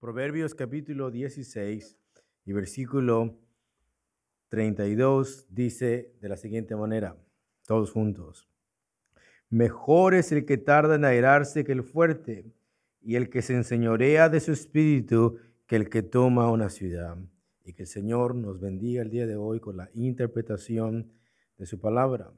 Proverbios 0.00 0.54
capítulo 0.54 1.10
16 1.10 1.96
y 2.44 2.52
versículo 2.52 3.38
32 4.48 5.46
dice 5.50 6.14
de 6.20 6.28
la 6.28 6.36
siguiente 6.36 6.76
manera, 6.76 7.16
todos 7.66 7.90
juntos. 7.90 8.48
Mejor 9.50 10.14
es 10.14 10.32
el 10.32 10.44
que 10.44 10.56
tarda 10.56 10.94
en 10.96 11.04
airarse 11.04 11.64
que 11.64 11.72
el 11.72 11.82
fuerte, 11.82 12.52
y 13.04 13.16
el 13.16 13.28
que 13.28 13.42
se 13.42 13.54
enseñorea 13.54 14.28
de 14.28 14.40
su 14.40 14.52
espíritu 14.52 15.38
que 15.66 15.76
el 15.76 15.90
que 15.90 16.02
toma 16.02 16.50
una 16.50 16.70
ciudad. 16.70 17.18
Y 17.64 17.72
que 17.72 17.84
el 17.84 17.88
Señor 17.88 18.34
nos 18.34 18.60
bendiga 18.60 19.02
el 19.02 19.10
día 19.10 19.26
de 19.26 19.36
hoy 19.36 19.58
con 19.58 19.78
la 19.78 19.90
interpretación 19.94 21.12
de 21.56 21.66
su 21.66 21.80
palabra. 21.80 22.30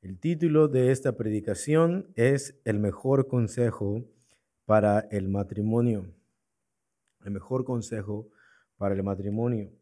El 0.00 0.20
título 0.20 0.68
de 0.68 0.92
esta 0.92 1.16
predicación 1.16 2.12
es 2.14 2.60
El 2.64 2.78
mejor 2.78 3.26
consejo 3.26 4.04
para 4.64 5.00
el 5.10 5.28
matrimonio. 5.28 6.14
El 7.24 7.32
mejor 7.32 7.64
consejo 7.64 8.30
para 8.76 8.94
el 8.94 9.02
matrimonio. 9.02 9.72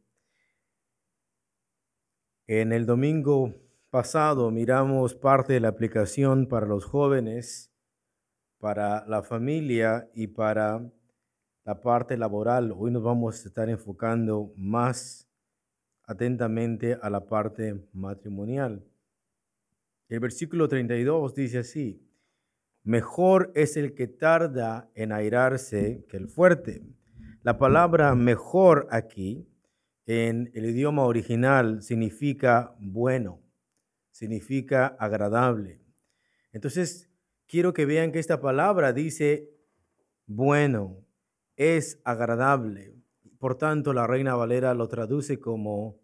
En 2.47 2.73
el 2.73 2.87
domingo 2.87 3.55
pasado 3.91 4.51
miramos 4.51 5.15
parte 5.15 5.53
de 5.53 5.61
la 5.61 5.69
aplicación 5.69 6.47
para 6.47 6.65
los 6.65 6.87
jóvenes, 6.87 7.71
para 8.59 9.07
la 9.07 9.23
familia 9.23 10.09
y 10.15 10.29
para 10.29 10.91
la 11.67 11.83
parte 11.83 12.17
laboral. 12.17 12.73
Hoy 12.75 12.93
nos 12.93 13.03
vamos 13.03 13.45
a 13.45 13.49
estar 13.49 13.69
enfocando 13.69 14.53
más 14.57 15.29
atentamente 16.05 16.97
a 17.03 17.11
la 17.11 17.27
parte 17.27 17.85
matrimonial. 17.93 18.85
El 20.09 20.21
versículo 20.21 20.69
32 20.69 21.35
dice 21.35 21.59
así, 21.59 22.01
mejor 22.85 23.51
es 23.57 23.77
el 23.77 23.95
que 23.95 24.07
tarda 24.07 24.89
en 24.95 25.11
airarse 25.11 26.07
que 26.09 26.17
el 26.17 26.29
fuerte. 26.29 26.83
La 27.43 27.59
palabra 27.59 28.15
mejor 28.15 28.87
aquí 28.93 29.49
en 30.07 30.53
el 30.55 30.67
idioma 30.67 31.05
original 31.05 31.83
significa 31.83 32.77
bueno 32.79 33.43
significa 34.17 34.97
agradable. 34.99 35.79
Entonces, 36.51 37.11
quiero 37.47 37.75
que 37.75 37.85
vean 37.85 38.13
que 38.13 38.19
esta 38.19 38.41
palabra 38.41 38.95
dice 38.95 39.51
bueno, 40.25 41.06
es 41.57 42.01
agradable. 42.05 42.95
Por 43.39 43.57
tanto, 43.57 43.93
la 43.93 44.07
Reina 44.07 44.35
Valera 44.35 44.75
lo 44.75 44.89
traduce 44.89 45.39
como 45.39 46.01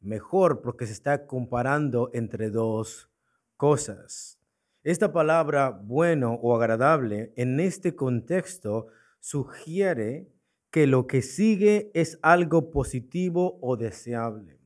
mejor 0.00 0.60
porque 0.62 0.86
se 0.86 0.92
está 0.92 1.26
comparando 1.26 2.10
entre 2.12 2.50
dos 2.50 3.10
cosas. 3.56 4.38
Esta 4.84 5.12
palabra 5.12 5.70
bueno 5.70 6.34
o 6.34 6.54
agradable 6.54 7.32
en 7.36 7.60
este 7.60 7.94
contexto 7.94 8.86
sugiere 9.20 10.28
que 10.70 10.86
lo 10.86 11.06
que 11.06 11.22
sigue 11.22 11.90
es 11.94 12.18
algo 12.22 12.70
positivo 12.70 13.58
o 13.60 13.76
deseable. 13.76 14.60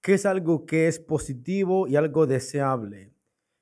¿Qué 0.00 0.14
es 0.14 0.26
algo 0.26 0.66
que 0.66 0.88
es 0.88 0.98
positivo 0.98 1.86
y 1.86 1.96
algo 1.96 2.26
deseable? 2.26 3.12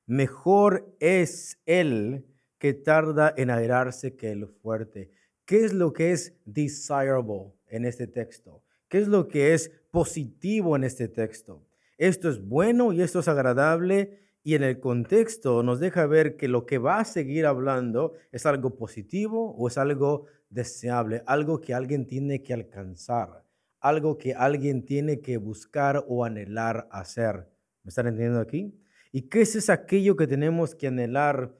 Mejor 0.07 0.95
es 1.01 1.61
el 1.67 2.25
que 2.59 2.73
tarda 2.75 3.33
en 3.37 3.51
airarse 3.51 4.17
que 4.17 4.33
el 4.33 4.47
fuerte. 4.47 5.11
¿Qué 5.51 5.65
es 5.65 5.75
lo 5.75 5.93
que 5.93 6.13
es 6.13 6.33
desirable 6.45 7.53
en 7.67 7.85
este 7.85 8.07
texto? 8.07 8.63
¿Qué 8.89 8.99
es 8.99 9.09
lo 9.09 9.27
que 9.27 9.53
es 9.53 9.73
positivo 9.91 10.77
en 10.77 10.85
este 10.85 11.09
texto? 11.09 11.67
Esto 11.99 12.31
es 12.31 12.41
bueno 12.41 12.93
y 12.93 13.03
esto 13.03 13.19
es 13.19 13.27
agradable 13.27 14.21
y 14.45 14.55
en 14.55 14.63
el 14.63 14.79
contexto 14.79 15.65
nos 15.65 15.81
deja 15.81 16.07
ver 16.07 16.37
que 16.37 16.47
lo 16.47 16.67
que 16.67 16.79
va 16.79 17.01
a 17.01 17.05
seguir 17.05 17.47
hablando 17.47 18.13
es 18.31 18.47
algo 18.47 18.77
positivo 18.77 19.57
o 19.57 19.67
es 19.67 19.77
algo 19.77 20.27
deseable, 20.51 21.25
algo 21.27 21.61
que 21.61 21.75
alguien 21.75 22.07
tiene 22.07 22.45
que 22.45 22.55
alcanzar 22.55 23.45
algo 23.81 24.19
que 24.19 24.35
alguien 24.35 24.85
tiene 24.85 25.21
que 25.21 25.39
buscar 25.39 26.05
o 26.07 26.25
anhelar 26.25 26.87
hacer. 26.93 27.49
¿Me 27.83 27.89
están 27.89 28.07
entendiendo 28.07 28.39
aquí? 28.39 28.79
¿Y 29.11 29.23
qué 29.23 29.41
es 29.41 29.69
aquello 29.69 30.17
que 30.17 30.27
tenemos 30.29 30.77
que 30.77 30.87
anhelar? 30.87 31.57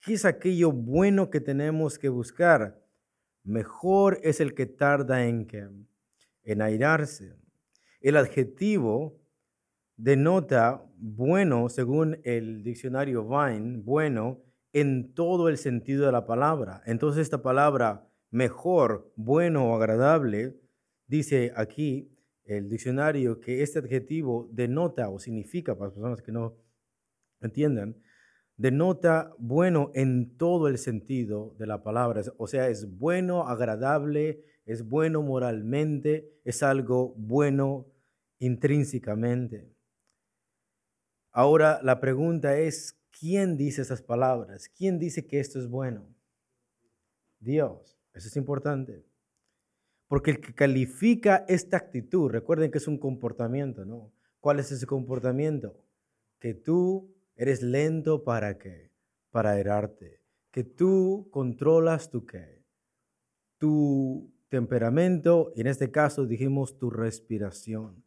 ¿Qué 0.00 0.12
es 0.12 0.26
aquello 0.26 0.70
bueno 0.70 1.30
que 1.30 1.40
tenemos 1.40 1.98
que 1.98 2.08
buscar? 2.08 2.81
Mejor 3.44 4.18
es 4.22 4.40
el 4.40 4.54
que 4.54 4.66
tarda 4.66 5.26
en 5.26 5.46
que 5.46 5.68
en 6.44 6.62
airarse. 6.62 7.34
El 8.00 8.16
adjetivo 8.16 9.20
denota 9.96 10.84
bueno, 10.96 11.68
según 11.68 12.20
el 12.24 12.62
diccionario 12.62 13.24
Vine, 13.28 13.78
bueno 13.78 14.42
en 14.72 15.12
todo 15.14 15.48
el 15.48 15.58
sentido 15.58 16.06
de 16.06 16.12
la 16.12 16.26
palabra. 16.26 16.82
Entonces 16.86 17.22
esta 17.22 17.42
palabra 17.42 18.08
mejor, 18.30 19.12
bueno 19.16 19.70
o 19.70 19.76
agradable 19.76 20.62
Dice 21.12 21.52
aquí 21.56 22.10
el 22.46 22.70
diccionario 22.70 23.38
que 23.38 23.62
este 23.62 23.80
adjetivo 23.80 24.48
denota 24.50 25.10
o 25.10 25.18
significa, 25.18 25.74
para 25.74 25.88
las 25.88 25.94
personas 25.94 26.22
que 26.22 26.32
no 26.32 26.56
entiendan, 27.42 27.96
denota 28.62 29.34
bueno 29.38 29.90
en 29.92 30.36
todo 30.38 30.68
el 30.68 30.78
sentido 30.78 31.52
de 31.58 31.66
la 31.66 31.82
palabra. 31.82 32.22
O 32.38 32.46
sea, 32.46 32.68
es 32.68 32.96
bueno, 32.96 33.48
agradable, 33.48 34.44
es 34.66 34.88
bueno 34.88 35.20
moralmente, 35.20 36.30
es 36.44 36.62
algo 36.62 37.12
bueno 37.16 37.88
intrínsecamente. 38.38 39.68
Ahora 41.32 41.80
la 41.82 41.98
pregunta 41.98 42.56
es, 42.56 42.96
¿quién 43.10 43.56
dice 43.56 43.82
esas 43.82 44.00
palabras? 44.00 44.68
¿Quién 44.68 45.00
dice 45.00 45.26
que 45.26 45.40
esto 45.40 45.58
es 45.58 45.66
bueno? 45.66 46.06
Dios. 47.40 47.98
Eso 48.14 48.28
es 48.28 48.36
importante. 48.36 49.04
Porque 50.06 50.30
el 50.30 50.40
que 50.40 50.54
califica 50.54 51.44
esta 51.48 51.78
actitud, 51.78 52.30
recuerden 52.30 52.70
que 52.70 52.78
es 52.78 52.86
un 52.86 52.98
comportamiento, 52.98 53.84
¿no? 53.84 54.12
¿Cuál 54.38 54.60
es 54.60 54.70
ese 54.70 54.86
comportamiento? 54.86 55.76
Que 56.38 56.54
tú 56.54 57.12
eres 57.42 57.60
lento 57.60 58.22
para 58.22 58.56
qué? 58.56 58.92
Para 59.30 59.58
herarte. 59.58 60.22
Que 60.52 60.62
tú 60.62 61.28
controlas 61.32 62.08
tu 62.08 62.24
qué? 62.24 62.64
Tu 63.58 64.32
temperamento, 64.48 65.52
y 65.56 65.62
en 65.62 65.66
este 65.66 65.90
caso 65.90 66.24
dijimos 66.24 66.78
tu 66.78 66.88
respiración. 66.90 68.04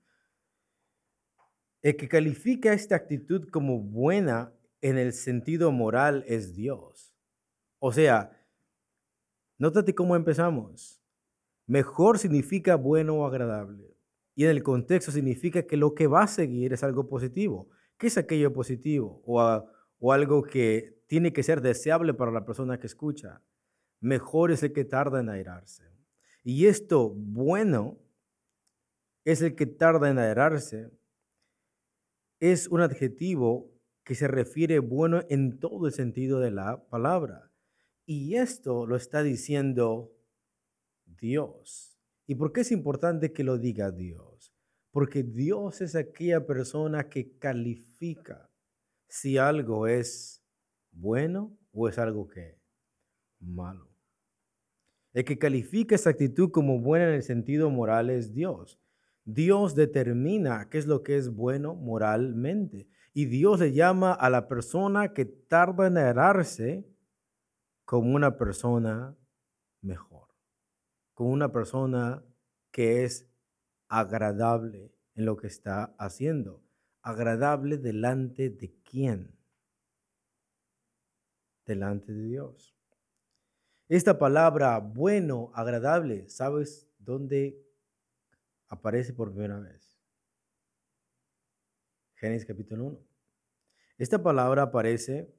El 1.81 1.97
que 1.97 2.07
califica 2.07 2.71
esta 2.71 2.95
actitud 2.95 3.49
como 3.49 3.79
buena 3.79 4.53
en 4.81 4.97
el 4.97 5.11
sentido 5.11 5.71
moral 5.71 6.23
es 6.27 6.55
Dios. 6.55 7.13
O 7.79 7.91
sea, 7.91 8.41
nótate 9.57 9.93
cómo 9.93 10.15
empezamos. 10.15 11.01
Mejor 11.67 12.19
significa 12.19 12.75
bueno 12.75 13.15
o 13.15 13.25
agradable. 13.25 13.97
Y 14.33 14.45
en 14.45 14.51
el 14.51 14.63
contexto 14.63 15.11
significa 15.11 15.63
que 15.63 15.77
lo 15.77 15.93
que 15.93 16.07
va 16.07 16.23
a 16.23 16.27
seguir 16.27 16.71
es 16.71 16.83
algo 16.83 17.07
positivo. 17.09 17.69
¿Qué 17.97 18.07
es 18.07 18.17
aquello 18.17 18.53
positivo? 18.53 19.21
O, 19.25 19.41
o 19.99 20.11
algo 20.11 20.43
que 20.43 21.03
tiene 21.07 21.33
que 21.33 21.43
ser 21.43 21.61
deseable 21.61 22.13
para 22.13 22.31
la 22.31 22.45
persona 22.45 22.79
que 22.79 22.87
escucha. 22.87 23.41
Mejor 23.99 24.51
es 24.51 24.63
el 24.63 24.73
que 24.73 24.85
tarda 24.85 25.19
en 25.19 25.29
airarse. 25.29 25.83
Y 26.43 26.67
esto 26.67 27.09
bueno 27.09 27.99
es 29.23 29.41
el 29.41 29.55
que 29.55 29.65
tarda 29.65 30.09
en 30.09 30.19
airarse. 30.19 30.91
Es 32.39 32.67
un 32.67 32.81
adjetivo 32.81 33.71
que 34.03 34.15
se 34.15 34.27
refiere 34.27 34.79
bueno 34.79 35.21
en 35.29 35.59
todo 35.59 35.87
el 35.87 35.93
sentido 35.93 36.39
de 36.39 36.51
la 36.51 36.87
palabra. 36.89 37.51
Y 38.05 38.35
esto 38.35 38.85
lo 38.85 38.95
está 38.95 39.23
diciendo 39.23 40.13
Dios. 41.05 41.97
¿Y 42.27 42.35
por 42.35 42.53
qué 42.53 42.61
es 42.61 42.71
importante 42.71 43.33
que 43.33 43.43
lo 43.43 43.57
diga 43.57 43.91
Dios? 43.91 44.34
Porque 44.95 45.23
Dios 45.23 45.81
es 45.81 45.93
aquella 45.93 46.45
persona 46.47 47.09
que 47.09 47.37
califica 47.37 48.49
si 49.09 49.37
algo 49.37 49.87
es 49.87 50.41
bueno 50.89 51.59
o 51.73 51.89
es 51.89 51.99
algo 51.99 52.29
que 52.29 52.57
malo. 53.41 53.89
El 55.11 55.25
que 55.25 55.37
califica 55.37 55.95
esa 55.95 56.11
actitud 56.11 56.49
como 56.49 56.79
buena 56.79 57.09
en 57.09 57.15
el 57.15 57.23
sentido 57.23 57.69
moral 57.69 58.09
es 58.09 58.33
Dios. 58.33 58.79
Dios 59.25 59.75
determina 59.75 60.69
qué 60.69 60.77
es 60.77 60.87
lo 60.87 61.03
que 61.03 61.17
es 61.17 61.27
bueno 61.27 61.75
moralmente. 61.75 62.87
Y 63.13 63.25
Dios 63.25 63.59
le 63.59 63.73
llama 63.73 64.13
a 64.13 64.29
la 64.29 64.47
persona 64.47 65.13
que 65.13 65.25
tarda 65.25 65.87
en 65.87 65.97
errarse 65.97 66.87
como 67.83 68.15
una 68.15 68.37
persona 68.37 69.13
mejor 69.81 70.25
con 71.15 71.27
una 71.27 71.51
persona 71.51 72.23
que 72.71 73.05
es 73.05 73.27
agradable 73.87 74.93
en 75.15 75.25
lo 75.25 75.37
que 75.37 75.47
está 75.47 75.95
haciendo. 75.97 76.63
Agradable 77.01 77.77
delante 77.77 78.49
de 78.49 78.73
quién? 78.83 79.37
Delante 81.65 82.13
de 82.13 82.23
Dios. 82.23 82.75
Esta 83.87 84.17
palabra 84.17 84.79
bueno, 84.79 85.51
agradable, 85.53 86.27
¿sabes 86.29 86.89
dónde 86.97 87.63
aparece 88.67 89.13
por 89.13 89.31
primera 89.31 89.59
vez? 89.59 89.99
Génesis 92.15 92.47
capítulo 92.47 92.85
1. 92.85 92.99
Esta 93.97 94.21
palabra 94.21 94.63
aparece 94.63 95.33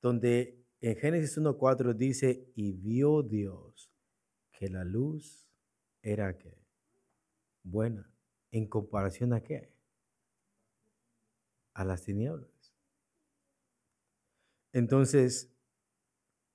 donde 0.00 0.64
en 0.80 0.96
Génesis 0.96 1.38
1.4 1.38 1.94
dice, 1.94 2.52
y 2.54 2.72
vio 2.72 3.22
Dios 3.22 3.90
que 4.52 4.68
la 4.68 4.84
luz 4.84 5.48
era 6.02 6.36
que 6.36 6.67
buena 7.70 8.10
en 8.50 8.66
comparación 8.66 9.32
a 9.32 9.42
qué? 9.42 9.72
A 11.74 11.84
las 11.84 12.02
tinieblas. 12.02 12.74
Entonces, 14.72 15.52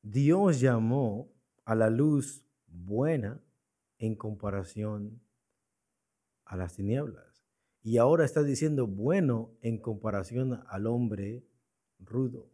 Dios 0.02 0.60
llamó 0.60 1.32
a 1.66 1.76
la 1.76 1.90
luz 1.90 2.46
buena 2.68 3.42
en 3.98 4.16
comparación 4.16 5.22
a 6.46 6.58
las 6.58 6.76
tinieblas. 6.76 7.46
Y 7.82 7.98
ahora 7.98 8.26
está 8.26 8.44
diciendo 8.44 8.88
bueno 8.88 9.52
en 9.62 9.78
comparación 9.78 10.64
al 10.68 10.88
hombre 10.88 11.46
rudo, 12.00 12.50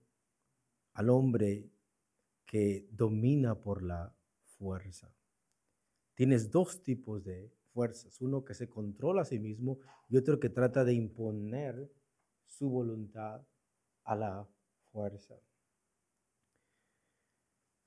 al 0.93 1.09
hombre 1.09 1.69
que 2.45 2.87
domina 2.91 3.55
por 3.55 3.83
la 3.83 4.15
fuerza. 4.57 5.13
Tienes 6.15 6.51
dos 6.51 6.81
tipos 6.83 7.23
de 7.23 7.51
fuerzas, 7.73 8.19
uno 8.21 8.43
que 8.43 8.53
se 8.53 8.69
controla 8.69 9.21
a 9.21 9.25
sí 9.25 9.39
mismo 9.39 9.79
y 10.09 10.17
otro 10.17 10.39
que 10.39 10.49
trata 10.49 10.83
de 10.83 10.93
imponer 10.93 11.91
su 12.45 12.69
voluntad 12.69 13.45
a 14.03 14.15
la 14.15 14.49
fuerza. 14.91 15.35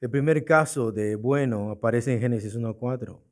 El 0.00 0.10
primer 0.10 0.44
caso 0.44 0.90
de 0.90 1.14
bueno 1.14 1.70
aparece 1.70 2.12
en 2.12 2.20
Génesis 2.20 2.56
1.4. 2.56 3.22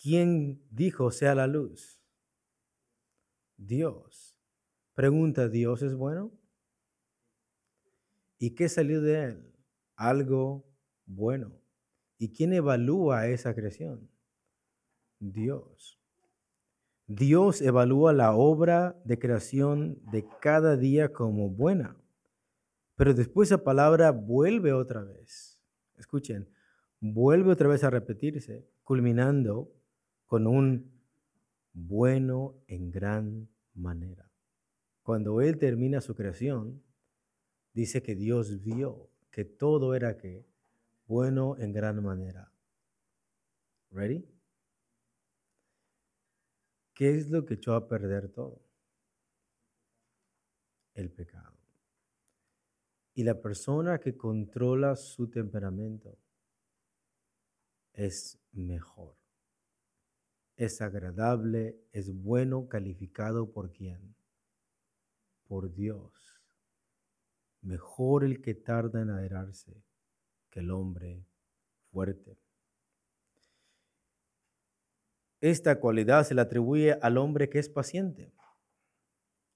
¿Quién 0.00 0.62
dijo 0.70 1.10
sea 1.10 1.34
la 1.34 1.46
luz? 1.46 2.00
Dios. 3.56 4.38
Pregunta, 4.94 5.48
¿Dios 5.48 5.82
es 5.82 5.94
bueno? 5.94 6.32
¿Y 8.38 8.54
qué 8.54 8.68
salió 8.68 9.00
de 9.00 9.24
él? 9.24 9.54
Algo 9.96 10.64
bueno. 11.06 11.60
¿Y 12.18 12.30
quién 12.30 12.52
evalúa 12.52 13.28
esa 13.28 13.54
creación? 13.54 14.08
Dios. 15.20 15.98
Dios 17.06 17.62
evalúa 17.62 18.12
la 18.12 18.34
obra 18.34 19.00
de 19.04 19.18
creación 19.18 19.98
de 20.10 20.26
cada 20.40 20.76
día 20.76 21.12
como 21.12 21.48
buena. 21.48 21.96
Pero 22.96 23.14
después 23.14 23.48
esa 23.48 23.62
palabra 23.64 24.10
vuelve 24.10 24.72
otra 24.72 25.02
vez. 25.02 25.62
Escuchen, 25.96 26.48
vuelve 27.00 27.52
otra 27.52 27.68
vez 27.68 27.84
a 27.84 27.90
repetirse, 27.90 28.68
culminando 28.82 29.72
con 30.26 30.46
un 30.46 30.90
bueno 31.72 32.56
en 32.66 32.90
gran 32.90 33.48
manera. 33.74 34.30
Cuando 35.02 35.40
Él 35.40 35.56
termina 35.56 36.00
su 36.00 36.14
creación, 36.14 36.82
dice 37.72 38.02
que 38.02 38.14
Dios 38.14 38.62
vio 38.62 39.08
que 39.30 39.44
todo 39.44 39.94
era 39.94 40.18
que 40.18 40.44
bueno 41.08 41.56
en 41.58 41.72
gran 41.72 42.02
manera. 42.04 42.52
¿Ready? 43.90 44.24
¿Qué 46.94 47.16
es 47.16 47.30
lo 47.30 47.46
que 47.46 47.54
echó 47.54 47.74
a 47.74 47.88
perder 47.88 48.28
todo? 48.28 48.60
El 50.92 51.10
pecado. 51.10 51.56
Y 53.14 53.24
la 53.24 53.40
persona 53.40 53.98
que 53.98 54.16
controla 54.16 54.94
su 54.96 55.30
temperamento 55.30 56.18
es 57.94 58.38
mejor. 58.52 59.16
Es 60.56 60.82
agradable, 60.82 61.80
es 61.90 62.12
bueno, 62.12 62.68
calificado 62.68 63.50
por 63.50 63.72
quién? 63.72 64.14
Por 65.46 65.72
Dios. 65.72 66.12
Mejor 67.62 68.24
el 68.24 68.42
que 68.42 68.54
tarda 68.54 69.00
en 69.00 69.10
aderarse 69.10 69.87
que 70.50 70.60
el 70.60 70.70
hombre 70.70 71.24
fuerte. 71.90 72.38
Esta 75.40 75.78
cualidad 75.78 76.24
se 76.24 76.34
le 76.34 76.40
atribuye 76.40 76.98
al 77.00 77.16
hombre 77.16 77.48
que 77.48 77.58
es 77.58 77.68
paciente. 77.68 78.32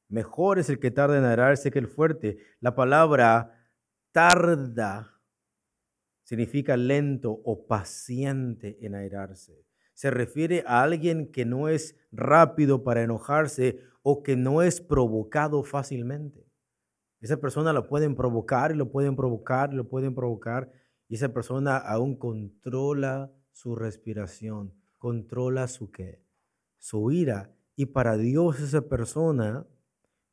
Mejor 0.09 0.59
es 0.59 0.69
el 0.69 0.79
que 0.79 0.91
tarda 0.91 1.19
en 1.19 1.25
airarse 1.25 1.71
que 1.71 1.79
el 1.79 1.89
fuerte. 1.89 2.39
La 2.61 2.75
palabra 2.75 3.69
tarda 4.12 5.21
significa 6.23 6.77
lento 6.77 7.41
o 7.44 7.67
paciente 7.67 8.79
en 8.83 8.94
airarse. 8.94 9.67
Se 9.94 10.11
refiere 10.11 10.65
a 10.67 10.83
alguien 10.83 11.33
que 11.33 11.44
no 11.44 11.69
es 11.69 11.97
rápido 12.11 12.85
para 12.85 13.03
enojarse 13.03 13.81
o 14.03 14.23
que 14.23 14.37
no 14.37 14.62
es 14.62 14.81
provocado 14.81 15.65
fácilmente. 15.65 16.47
Esa 17.21 17.37
persona 17.37 17.73
lo 17.73 17.87
pueden 17.87 18.15
provocar 18.15 18.73
y 18.73 18.75
lo 18.75 18.91
pueden 18.91 19.17
provocar 19.17 19.73
y 19.73 19.77
lo 19.77 19.89
pueden 19.89 20.15
provocar 20.15 20.71
y 21.12 21.17
esa 21.17 21.35
persona 21.35 21.76
aún 21.76 22.17
controla 22.17 23.31
su 23.50 23.76
respiración, 23.76 24.73
controla 24.97 25.69
su 25.69 25.91
qué, 25.91 26.25
su 26.79 27.11
ira. 27.11 27.55
Y 27.76 27.85
para 27.85 28.17
Dios 28.17 28.61
esa 28.61 28.88
persona 28.88 29.67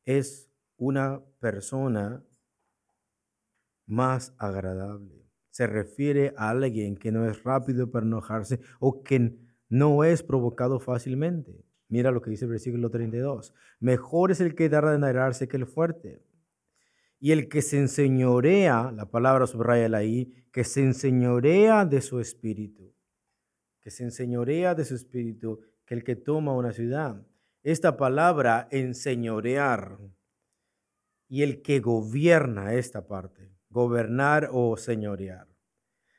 es 0.06 0.50
una 0.78 1.20
persona 1.38 2.24
más 3.84 4.34
agradable. 4.38 5.28
Se 5.50 5.66
refiere 5.66 6.32
a 6.38 6.48
alguien 6.48 6.96
que 6.96 7.12
no 7.12 7.28
es 7.28 7.42
rápido 7.42 7.90
para 7.90 8.06
enojarse 8.06 8.60
o 8.78 9.02
que 9.02 9.36
no 9.68 10.02
es 10.02 10.22
provocado 10.22 10.80
fácilmente. 10.80 11.62
Mira 11.90 12.10
lo 12.10 12.22
que 12.22 12.30
dice 12.30 12.46
el 12.46 12.52
versículo 12.52 12.88
32. 12.88 13.52
Mejor 13.80 14.30
es 14.30 14.40
el 14.40 14.54
que 14.54 14.70
da 14.70 14.96
de 14.96 15.06
airarse 15.06 15.46
que 15.46 15.58
el 15.58 15.66
fuerte. 15.66 16.22
Y 17.20 17.30
el 17.30 17.48
que 17.48 17.62
se 17.62 17.78
enseñorea, 17.78 18.90
la 18.90 19.10
palabra 19.10 19.46
subraya 19.46 19.96
ahí, 19.96 20.32
que 20.52 20.64
se 20.64 20.80
enseñorea 20.80 21.84
de 21.84 22.00
su 22.00 22.18
espíritu. 22.18 22.92
Que 23.80 23.90
se 23.90 24.02
enseñorea 24.02 24.74
de 24.74 24.84
su 24.84 24.96
espíritu, 24.96 25.60
que 25.86 25.94
el 25.94 26.02
que 26.02 26.16
toma 26.16 26.52
una 26.54 26.72
ciudad 26.72 27.24
esta 27.62 27.96
palabra 27.96 28.68
enseñorear 28.70 29.98
y 31.28 31.42
el 31.42 31.62
que 31.62 31.80
gobierna 31.80 32.74
esta 32.74 33.06
parte, 33.06 33.54
gobernar 33.68 34.48
o 34.52 34.76
señorear. 34.76 35.46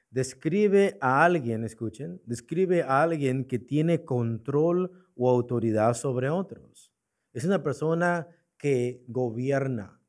Describe 0.09 0.97
a 1.01 1.23
alguien, 1.23 1.63
escuchen, 1.63 2.21
describe 2.25 2.83
a 2.83 3.01
alguien 3.01 3.45
que 3.45 3.59
tiene 3.59 4.03
control 4.03 4.91
o 5.15 5.29
autoridad 5.29 5.93
sobre 5.93 6.29
otros. 6.29 6.93
Es 7.33 7.45
una 7.45 7.63
persona 7.63 8.27
que 8.57 9.03
gobierna, 9.07 10.00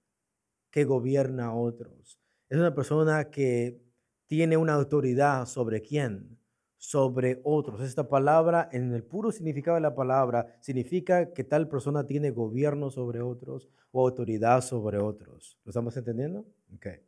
que 0.72 0.84
gobierna 0.84 1.46
a 1.46 1.54
otros. 1.54 2.18
Es 2.48 2.58
una 2.58 2.74
persona 2.74 3.30
que 3.30 3.80
tiene 4.26 4.56
una 4.56 4.72
autoridad 4.72 5.46
sobre 5.46 5.82
quién, 5.82 6.38
sobre 6.78 7.40
otros. 7.44 7.80
Esta 7.82 8.08
palabra, 8.08 8.68
en 8.72 8.92
el 8.92 9.04
puro 9.04 9.30
significado 9.30 9.76
de 9.76 9.82
la 9.82 9.94
palabra, 9.94 10.56
significa 10.60 11.32
que 11.32 11.44
tal 11.44 11.68
persona 11.68 12.06
tiene 12.06 12.30
gobierno 12.30 12.90
sobre 12.90 13.20
otros 13.20 13.68
o 13.92 14.08
autoridad 14.08 14.62
sobre 14.62 14.98
otros. 14.98 15.58
¿Lo 15.64 15.70
estamos 15.70 15.96
entendiendo? 15.96 16.46
Okay. 16.74 17.00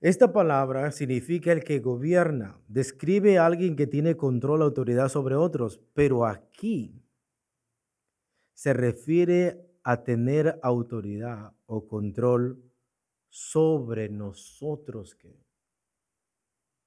Esta 0.00 0.32
palabra 0.32 0.92
significa 0.92 1.50
el 1.50 1.64
que 1.64 1.80
gobierna, 1.80 2.60
describe 2.68 3.38
a 3.38 3.46
alguien 3.46 3.74
que 3.74 3.86
tiene 3.86 4.16
control, 4.16 4.62
autoridad 4.62 5.08
sobre 5.08 5.34
otros, 5.34 5.80
pero 5.94 6.24
aquí 6.24 7.02
se 8.52 8.72
refiere 8.72 9.66
a 9.82 10.04
tener 10.04 10.60
autoridad 10.62 11.53
o 11.66 11.86
control 11.86 12.62
sobre 13.28 14.08
nosotros, 14.08 15.16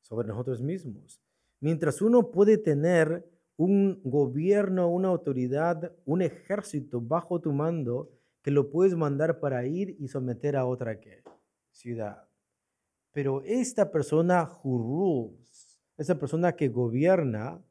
sobre 0.01 0.27
nosotros 0.27 0.61
mismos. 0.61 1.21
Mientras 1.59 2.01
uno 2.01 2.31
puede 2.31 2.57
tener 2.57 3.27
un 3.57 3.99
gobierno, 4.03 4.87
una 4.87 5.09
autoridad, 5.09 5.91
un 6.05 6.21
ejército 6.21 7.01
bajo 7.01 7.41
tu 7.41 7.51
mando 7.51 8.11
que 8.41 8.51
lo 8.51 8.69
puedes 8.69 8.95
mandar 8.95 9.39
para 9.39 9.65
ir 9.65 9.95
y 9.99 10.07
someter 10.07 10.55
a 10.55 10.65
otra 10.65 10.97
ciudad. 11.71 12.27
Pero 13.11 13.41
esta 13.43 13.91
persona 13.91 14.49
who 14.63 14.77
rules, 14.77 15.81
esta 15.97 16.17
persona 16.17 16.55
que 16.55 16.69
gobierna, 16.69 17.61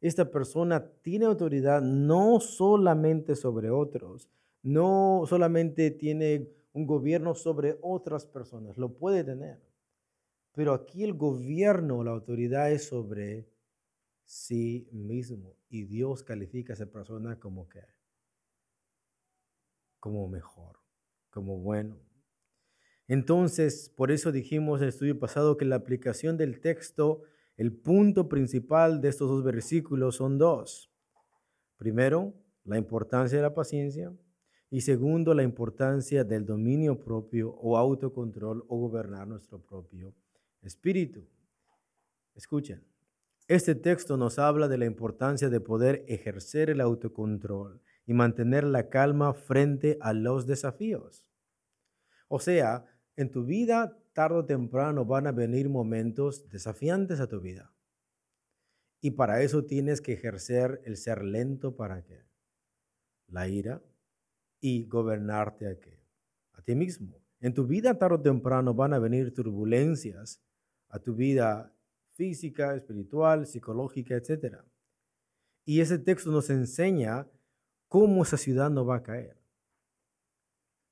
esta 0.00 0.30
persona 0.30 0.84
tiene 1.02 1.26
autoridad 1.26 1.82
no 1.82 2.40
solamente 2.40 3.34
sobre 3.34 3.68
otros, 3.70 4.28
no 4.62 5.24
solamente 5.26 5.90
tiene 5.90 6.48
un 6.72 6.86
gobierno 6.86 7.34
sobre 7.34 7.78
otras 7.82 8.26
personas, 8.26 8.78
lo 8.78 8.96
puede 8.96 9.24
tener 9.24 9.60
pero 10.54 10.74
aquí 10.74 11.02
el 11.02 11.14
gobierno, 11.14 12.04
la 12.04 12.10
autoridad 12.10 12.70
es 12.70 12.84
sobre 12.84 13.48
sí 14.24 14.88
mismo. 14.92 15.56
Y 15.68 15.84
Dios 15.84 16.22
califica 16.22 16.72
a 16.72 16.76
esa 16.76 16.86
persona 16.86 17.40
como 17.40 17.68
que, 17.68 17.80
como 19.98 20.28
mejor, 20.28 20.78
como 21.30 21.58
bueno. 21.58 21.98
Entonces, 23.08 23.88
por 23.88 24.10
eso 24.10 24.30
dijimos 24.30 24.80
en 24.80 24.84
el 24.84 24.88
estudio 24.90 25.18
pasado 25.18 25.56
que 25.56 25.64
la 25.64 25.76
aplicación 25.76 26.36
del 26.36 26.60
texto 26.60 27.22
El 27.58 27.70
punto 27.70 28.30
principal 28.30 29.02
de 29.02 29.10
estos 29.10 29.28
dos 29.28 29.44
versículos 29.44 30.16
son 30.16 30.38
dos. 30.38 30.90
Primero, 31.76 32.32
la 32.64 32.78
importancia 32.78 33.36
de 33.36 33.42
la 33.42 33.52
paciencia 33.52 34.10
y 34.72 34.80
segundo, 34.80 35.34
la 35.34 35.42
importancia 35.42 36.24
del 36.24 36.46
dominio 36.46 36.98
propio 36.98 37.50
o 37.60 37.76
autocontrol 37.76 38.64
o 38.68 38.78
gobernar 38.78 39.28
nuestro 39.28 39.60
propio 39.60 40.14
espíritu. 40.62 41.28
Escuchen, 42.34 42.82
este 43.48 43.74
texto 43.74 44.16
nos 44.16 44.38
habla 44.38 44.68
de 44.68 44.78
la 44.78 44.86
importancia 44.86 45.50
de 45.50 45.60
poder 45.60 46.06
ejercer 46.08 46.70
el 46.70 46.80
autocontrol 46.80 47.82
y 48.06 48.14
mantener 48.14 48.64
la 48.64 48.88
calma 48.88 49.34
frente 49.34 49.98
a 50.00 50.14
los 50.14 50.46
desafíos. 50.46 51.26
O 52.28 52.40
sea, 52.40 52.86
en 53.14 53.30
tu 53.30 53.44
vida, 53.44 53.98
tarde 54.14 54.38
o 54.38 54.46
temprano 54.46 55.04
van 55.04 55.26
a 55.26 55.32
venir 55.32 55.68
momentos 55.68 56.48
desafiantes 56.48 57.20
a 57.20 57.26
tu 57.26 57.42
vida. 57.42 57.74
Y 59.02 59.10
para 59.10 59.42
eso 59.42 59.66
tienes 59.66 60.00
que 60.00 60.14
ejercer 60.14 60.80
el 60.86 60.96
ser 60.96 61.22
lento 61.22 61.76
para 61.76 62.02
qué? 62.02 62.24
La 63.26 63.48
ira 63.48 63.82
y 64.62 64.86
gobernarte 64.86 65.66
a 65.66 66.62
ti 66.62 66.74
mismo. 66.74 67.20
En 67.40 67.52
tu 67.52 67.66
vida, 67.66 67.98
tarde 67.98 68.14
o 68.14 68.20
temprano, 68.22 68.72
van 68.72 68.94
a 68.94 69.00
venir 69.00 69.34
turbulencias 69.34 70.40
a 70.88 71.00
tu 71.00 71.14
vida 71.14 71.74
física, 72.12 72.76
espiritual, 72.76 73.46
psicológica, 73.46 74.14
etc. 74.14 74.58
Y 75.64 75.80
ese 75.80 75.98
texto 75.98 76.30
nos 76.30 76.48
enseña 76.50 77.26
cómo 77.88 78.22
esa 78.22 78.36
ciudad 78.36 78.70
no 78.70 78.86
va 78.86 78.96
a 78.96 79.02
caer, 79.02 79.36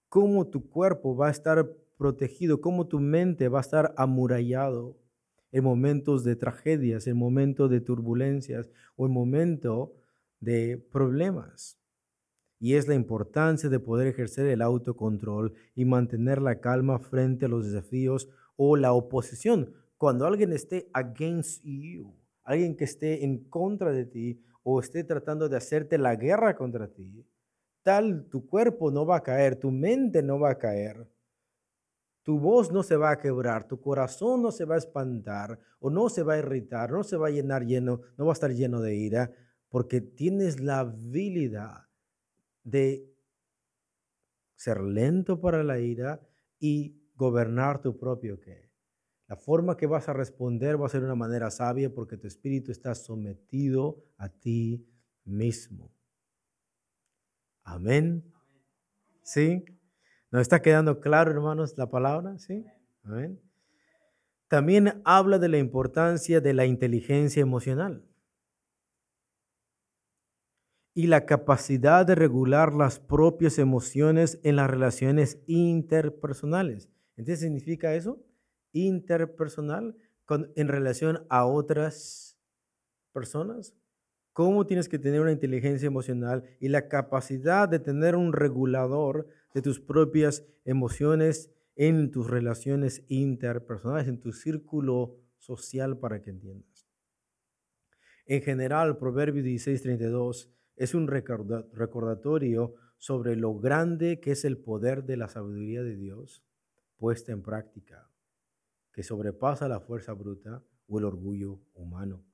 cómo 0.09 0.49
tu 0.49 0.69
cuerpo 0.69 1.15
va 1.17 1.29
a 1.29 1.31
estar 1.31 1.71
protegido, 1.97 2.61
cómo 2.61 2.89
tu 2.89 2.99
mente 2.99 3.49
va 3.49 3.59
a 3.59 3.63
estar 3.63 3.95
amurallado 3.97 4.99
en 5.53 5.63
momentos 5.63 6.25
de 6.25 6.35
tragedias, 6.35 7.07
en 7.07 7.17
momentos 7.17 7.71
de 7.71 7.81
turbulencias 7.81 8.69
o 8.97 9.07
en 9.07 9.13
momentos 9.13 9.91
de 10.41 10.77
problemas. 10.91 11.80
Y 12.63 12.75
es 12.75 12.87
la 12.87 12.95
importancia 12.95 13.71
de 13.71 13.81
poder 13.81 14.07
ejercer 14.07 14.47
el 14.47 14.61
autocontrol 14.61 15.55
y 15.75 15.87
mantener 15.87 16.43
la 16.43 16.61
calma 16.61 16.99
frente 16.99 17.47
a 17.47 17.49
los 17.49 17.65
desafíos 17.65 18.29
o 18.57 18.77
la 18.77 18.93
oposición. 18.93 19.73
Cuando 19.97 20.27
alguien 20.27 20.53
esté 20.53 20.91
against 20.93 21.65
you, 21.65 22.15
alguien 22.45 22.77
que 22.77 22.85
esté 22.85 23.25
en 23.25 23.49
contra 23.49 23.93
de 23.93 24.05
ti 24.05 24.43
o 24.63 24.79
esté 24.79 25.05
tratando 25.05 25.49
de 25.49 25.57
hacerte 25.57 25.97
la 25.97 26.17
guerra 26.17 26.55
contra 26.55 26.89
ti, 26.89 27.27
tal 27.83 28.29
tu 28.29 28.47
cuerpo 28.47 28.91
no 28.91 29.07
va 29.07 29.17
a 29.17 29.23
caer, 29.23 29.57
tu 29.57 29.71
mente 29.71 30.23
no 30.23 30.39
va 30.39 30.51
a 30.51 30.59
caer, 30.59 31.09
tu 32.23 32.39
voz 32.39 32.71
no 32.71 32.83
se 32.83 32.97
va 32.97 33.13
a 33.13 33.19
quebrar, 33.19 33.67
tu 33.67 33.81
corazón 33.81 34.43
no 34.43 34.53
se 34.53 34.67
va 34.67 34.75
a 34.75 34.79
espantar 34.79 35.59
o 35.79 35.89
no 35.89 36.11
se 36.11 36.23
va 36.23 36.35
a 36.35 36.39
irritar, 36.39 36.93
no 36.93 37.03
se 37.03 37.17
va 37.17 37.29
a 37.29 37.31
llenar 37.31 37.65
lleno, 37.65 38.03
no 38.19 38.27
va 38.27 38.33
a 38.33 38.35
estar 38.35 38.53
lleno 38.53 38.83
de 38.83 38.95
ira, 38.95 39.33
porque 39.71 40.01
tienes 40.01 40.61
la 40.61 40.81
habilidad 40.81 41.90
de 42.65 43.11
ser 44.57 44.81
lento 44.81 45.41
para 45.41 45.65
la 45.65 45.79
ira 45.79 46.21
y 46.59 47.01
gobernar 47.15 47.81
tu 47.81 47.99
propio 47.99 48.41
qué. 48.41 48.71
La 49.27 49.37
forma 49.37 49.77
que 49.77 49.87
vas 49.87 50.09
a 50.09 50.13
responder 50.13 50.81
va 50.81 50.87
a 50.87 50.91
ser 50.91 51.05
una 51.05 51.15
manera 51.15 51.51
sabia 51.51 51.95
porque 51.95 52.17
tu 52.17 52.27
espíritu 52.27 52.73
está 52.73 52.95
sometido 52.95 54.05
a 54.17 54.29
ti 54.29 54.87
mismo. 55.25 55.95
Amén. 57.63 58.25
¿Sí? 59.23 59.65
¿Nos 60.31 60.43
está 60.43 60.61
quedando 60.61 61.01
claro, 61.01 61.31
hermanos, 61.31 61.79
la 61.79 61.89
palabra? 61.89 62.39
¿Sí? 62.39 62.67
También 64.49 65.01
habla 65.05 65.39
de 65.39 65.49
la 65.49 65.59
importancia 65.59 66.41
de 66.41 66.53
la 66.53 66.67
inteligencia 66.67 67.41
emocional 67.41 68.10
y 70.95 71.07
la 71.07 71.25
capacidad 71.27 72.05
de 72.05 72.15
regular 72.15 72.75
las 72.75 72.99
propias 72.99 73.59
emociones 73.59 74.41
en 74.43 74.57
las 74.57 74.69
relaciones 74.69 75.39
interpersonales. 75.47 76.89
¿Qué 77.17 77.37
significa 77.37 77.95
eso? 77.95 78.19
interpersonal 78.73 79.97
en 80.55 80.69
relación 80.69 81.27
a 81.29 81.45
otras 81.45 82.39
personas? 83.13 83.75
¿Cómo 84.33 84.65
tienes 84.67 84.89
que 84.89 84.99
tener 84.99 85.21
una 85.21 85.33
inteligencia 85.33 85.87
emocional 85.87 86.45
y 86.61 86.69
la 86.69 86.89
capacidad 86.89 87.69
de 87.69 87.81
tener 87.81 88.15
un 88.15 88.33
regulador 88.33 89.27
de 89.55 89.63
tus 89.63 89.81
propias 89.81 90.45
emociones 90.65 91.51
en 91.75 92.11
tus 92.11 92.31
relaciones 92.31 93.05
interpersonales, 93.09 94.07
en 94.07 94.21
tu 94.21 94.33
círculo 94.33 95.17
social 95.39 95.99
para 95.99 96.23
que 96.23 96.31
entiendas? 96.31 96.89
En 98.27 98.43
general, 98.43 98.97
Proverbio 98.99 99.43
16:32 99.43 100.49
es 100.81 100.95
un 100.95 101.09
recordatorio 101.09 102.75
sobre 102.97 103.37
lo 103.37 103.55
grande 103.59 104.19
que 104.19 104.31
es 104.31 104.47
el 104.47 104.57
poder 104.57 105.05
de 105.05 105.19
la 105.19 105.29
sabiduría 105.29 105.83
de 105.83 105.95
Dios 105.95 106.43
puesta 106.97 107.33
en 107.33 107.43
práctica 107.43 108.11
que 108.91 109.03
sobrepasa 109.03 109.69
la 109.69 109.81
fuerza 109.81 110.15
bruta 110.15 110.65
o 110.89 110.99
el 110.99 111.05
orgullo 111.05 111.61
humano. 111.75 112.25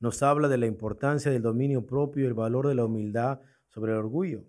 Nos 0.00 0.20
habla 0.24 0.48
de 0.48 0.58
la 0.58 0.66
importancia 0.66 1.30
del 1.30 1.42
dominio 1.42 1.86
propio 1.86 2.24
y 2.24 2.26
el 2.26 2.34
valor 2.34 2.66
de 2.66 2.74
la 2.74 2.84
humildad 2.84 3.40
sobre 3.68 3.92
el 3.92 3.98
orgullo. 3.98 4.44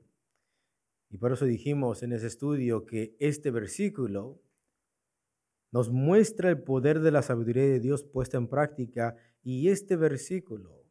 Y 1.12 1.20
por 1.20 1.32
eso 1.32 1.46
dijimos 1.46 2.02
en 2.02 2.14
ese 2.14 2.26
estudio 2.26 2.88
que 2.88 3.16
este 3.20 3.52
versículo 3.52 4.42
nos 5.72 5.92
muestra 5.92 6.50
el 6.50 6.64
poder 6.64 7.02
de 7.02 7.12
la 7.12 7.22
sabiduría 7.22 7.66
de 7.66 7.80
Dios 7.80 8.04
puesta 8.04 8.38
en 8.38 8.48
práctica 8.48 9.16
y 9.44 9.70
este 9.70 9.96
versículo 9.96 10.84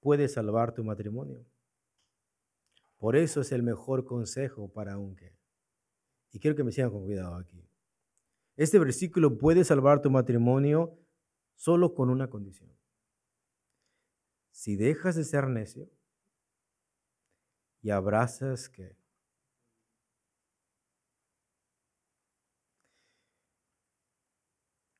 puede 0.00 0.28
salvar 0.28 0.74
tu 0.74 0.84
matrimonio. 0.84 1.46
Por 3.04 3.16
eso 3.16 3.42
es 3.42 3.52
el 3.52 3.62
mejor 3.62 4.06
consejo 4.06 4.72
para 4.72 4.96
un 4.96 5.14
que. 5.14 5.36
Y 6.32 6.38
quiero 6.38 6.56
que 6.56 6.64
me 6.64 6.72
sigan 6.72 6.90
con 6.90 7.04
cuidado 7.04 7.34
aquí. 7.34 7.62
Este 8.56 8.78
versículo 8.78 9.36
puede 9.36 9.62
salvar 9.62 10.00
tu 10.00 10.10
matrimonio 10.10 10.98
solo 11.54 11.94
con 11.94 12.08
una 12.08 12.30
condición. 12.30 12.74
Si 14.52 14.76
dejas 14.76 15.16
de 15.16 15.24
ser 15.24 15.48
necio 15.48 15.90
y 17.82 17.90
abrazas 17.90 18.70
que 18.70 18.96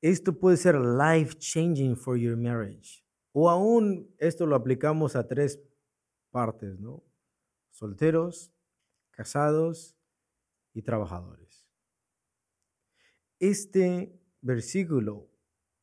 esto 0.03 0.39
puede 0.39 0.59
ser 0.59 0.75
life 0.75 1.39
changing 1.39 1.97
for 1.97 2.19
your 2.19 2.37
marriage. 2.37 3.03
O 3.33 3.49
aún 3.49 4.15
esto 4.19 4.45
lo 4.45 4.57
aplicamos 4.57 5.17
a 5.17 5.27
tres 5.27 5.59
partes, 6.31 6.79
¿no? 6.79 7.03
Solteros, 7.75 8.55
casados 9.11 9.97
y 10.73 10.83
trabajadores. 10.83 11.67
Este 13.41 14.17
versículo 14.41 15.29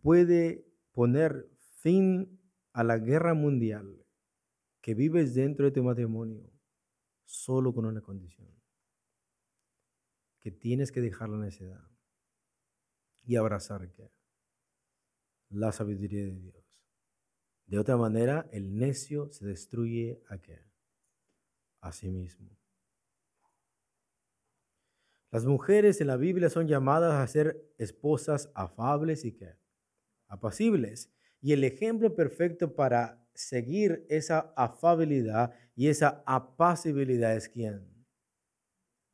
puede 0.02 0.66
poner 0.94 1.52
fin 1.82 2.40
a 2.72 2.86
la 2.86 2.98
guerra 2.98 3.34
mundial 3.34 4.06
que 4.80 4.94
vives 4.94 5.36
dentro 5.36 5.66
de 5.66 5.74
tu 5.74 5.84
matrimonio 5.84 6.50
solo 7.26 7.74
con 7.74 7.86
una 7.86 8.00
condición, 8.00 8.48
que 10.40 10.50
tienes 10.50 10.94
que 10.94 11.02
dejar 11.02 11.28
la 11.28 11.40
necedad 11.40 11.86
y 13.22 13.36
abrazar 13.36 13.92
la 15.50 15.74
sabiduría 15.74 16.24
de 16.24 16.40
Dios. 16.40 16.82
De 17.66 17.80
otra 17.80 17.98
manera, 17.98 18.48
el 18.54 18.78
necio 18.78 19.30
se 19.30 19.46
destruye 19.46 20.24
a 20.30 20.38
qué? 20.38 20.71
A 21.82 21.92
sí 21.92 22.10
mismo. 22.10 22.50
Las 25.32 25.46
mujeres 25.46 26.02
en 26.02 26.08
la 26.08 26.18
Biblia 26.18 26.50
son 26.50 26.68
llamadas 26.68 27.14
a 27.14 27.28
ser 27.28 27.74
esposas 27.78 28.52
afables 28.54 29.24
y 29.24 29.32
que 29.32 29.56
apacibles. 30.28 31.10
Y 31.42 31.54
el 31.54 31.64
ejemplo 31.64 32.14
perfecto 32.14 32.76
para 32.76 33.26
seguir 33.34 34.06
esa 34.10 34.54
afabilidad 34.56 35.54
y 35.76 35.88
esa 35.88 36.22
apacibilidad 36.26 37.36
es 37.36 37.48
quién? 37.48 37.88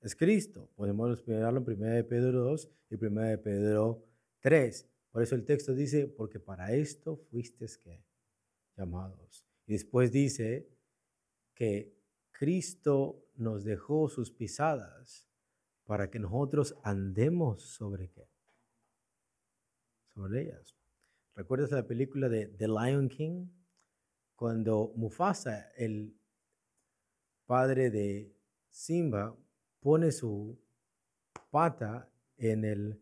Es 0.02 0.16
Cristo. 0.16 0.70
Podemos 0.76 1.14
explicarlo 1.14 1.64
en 1.66 1.84
1 1.84 2.08
Pedro 2.08 2.44
2 2.44 2.70
y 2.90 3.06
1 3.06 3.42
Pedro 3.42 4.04
3. 4.40 4.90
Por 5.12 5.24
eso 5.24 5.36
el 5.36 5.46
texto 5.46 5.74
dice, 5.74 6.08
porque 6.08 6.40
para 6.40 6.74
esto 6.74 7.18
fuiste 7.32 7.66
¿qué? 7.84 8.04
llamados. 8.76 9.46
Y 9.66 9.74
después 9.74 10.12
dice 10.12 10.68
que 11.54 11.97
Cristo 12.38 13.25
nos 13.36 13.63
dejó 13.63 14.10
sus 14.10 14.32
pisadas 14.32 15.27
para 15.86 16.10
que 16.10 16.20
nosotros 16.20 16.75
andemos 16.84 17.63
sobre 17.63 18.10
qué? 18.10 18.29
Sobre 20.13 20.44
ellas. 20.44 20.75
¿Recuerdas 21.36 21.72
la 21.72 21.88
película 21.88 22.29
de 22.29 22.48
The 22.48 22.67
Lion 22.67 23.10
King? 23.10 23.48
Cuando 24.36 24.94
Mufasa, 24.96 25.72
el 25.77 26.15
padre 27.48 27.89
de 27.89 28.36
Simba, 28.70 29.36
pone 29.79 30.12
su 30.12 30.60
pata 31.50 32.08
en 32.38 32.65
el 32.65 33.01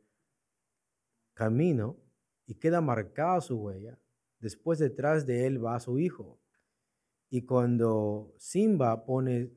camino 1.33 1.97
y 2.45 2.55
queda 2.55 2.79
marcada 2.79 3.41
su 3.41 3.57
huella 3.57 3.99
después 4.39 4.79
detrás 4.79 5.25
de 5.25 5.47
él 5.47 5.63
va 5.63 5.79
su 5.79 5.99
hijo. 5.99 6.39
Y 7.29 7.41
cuando 7.43 8.33
Simba 8.37 9.05
pone 9.05 9.51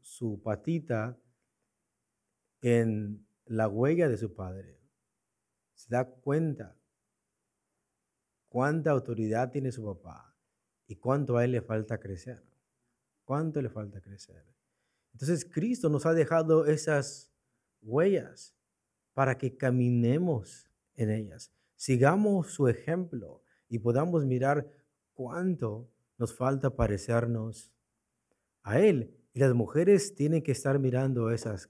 su 0.00 0.40
patita 0.42 1.18
en 2.60 3.26
la 3.46 3.68
huella 3.68 4.08
de 4.08 4.16
su 4.16 4.34
padre, 4.34 4.80
se 5.74 5.88
da 5.90 6.04
cuenta 6.04 6.76
cuánta 8.48 8.90
autoridad 8.90 9.50
tiene 9.50 9.72
su 9.72 9.84
papá 9.84 10.34
y 10.86 10.96
cuánto 10.96 11.36
a 11.36 11.44
él 11.44 11.52
le 11.52 11.62
falta 11.62 11.98
crecer. 11.98 12.42
¿Cuánto 13.24 13.62
le 13.62 13.70
falta 13.70 14.00
crecer? 14.00 14.44
Entonces 15.12 15.44
Cristo 15.44 15.88
nos 15.88 16.06
ha 16.06 16.12
dejado 16.12 16.66
esas 16.66 17.32
huellas 17.80 18.54
para 19.14 19.38
que 19.38 19.56
caminemos 19.56 20.68
en 20.94 21.10
ellas. 21.10 21.52
Sigamos 21.76 22.52
su 22.52 22.68
ejemplo 22.68 23.42
y 23.68 23.78
podamos 23.78 24.24
mirar 24.26 24.68
cuánto 25.14 25.90
nos 26.18 26.34
falta 26.34 26.76
parecernos 26.76 27.72
a 28.62 28.80
Él. 28.80 29.16
Y 29.32 29.40
las 29.40 29.54
mujeres 29.54 30.14
tienen 30.14 30.42
que 30.42 30.52
estar 30.52 30.78
mirando 30.78 31.30
esas 31.30 31.68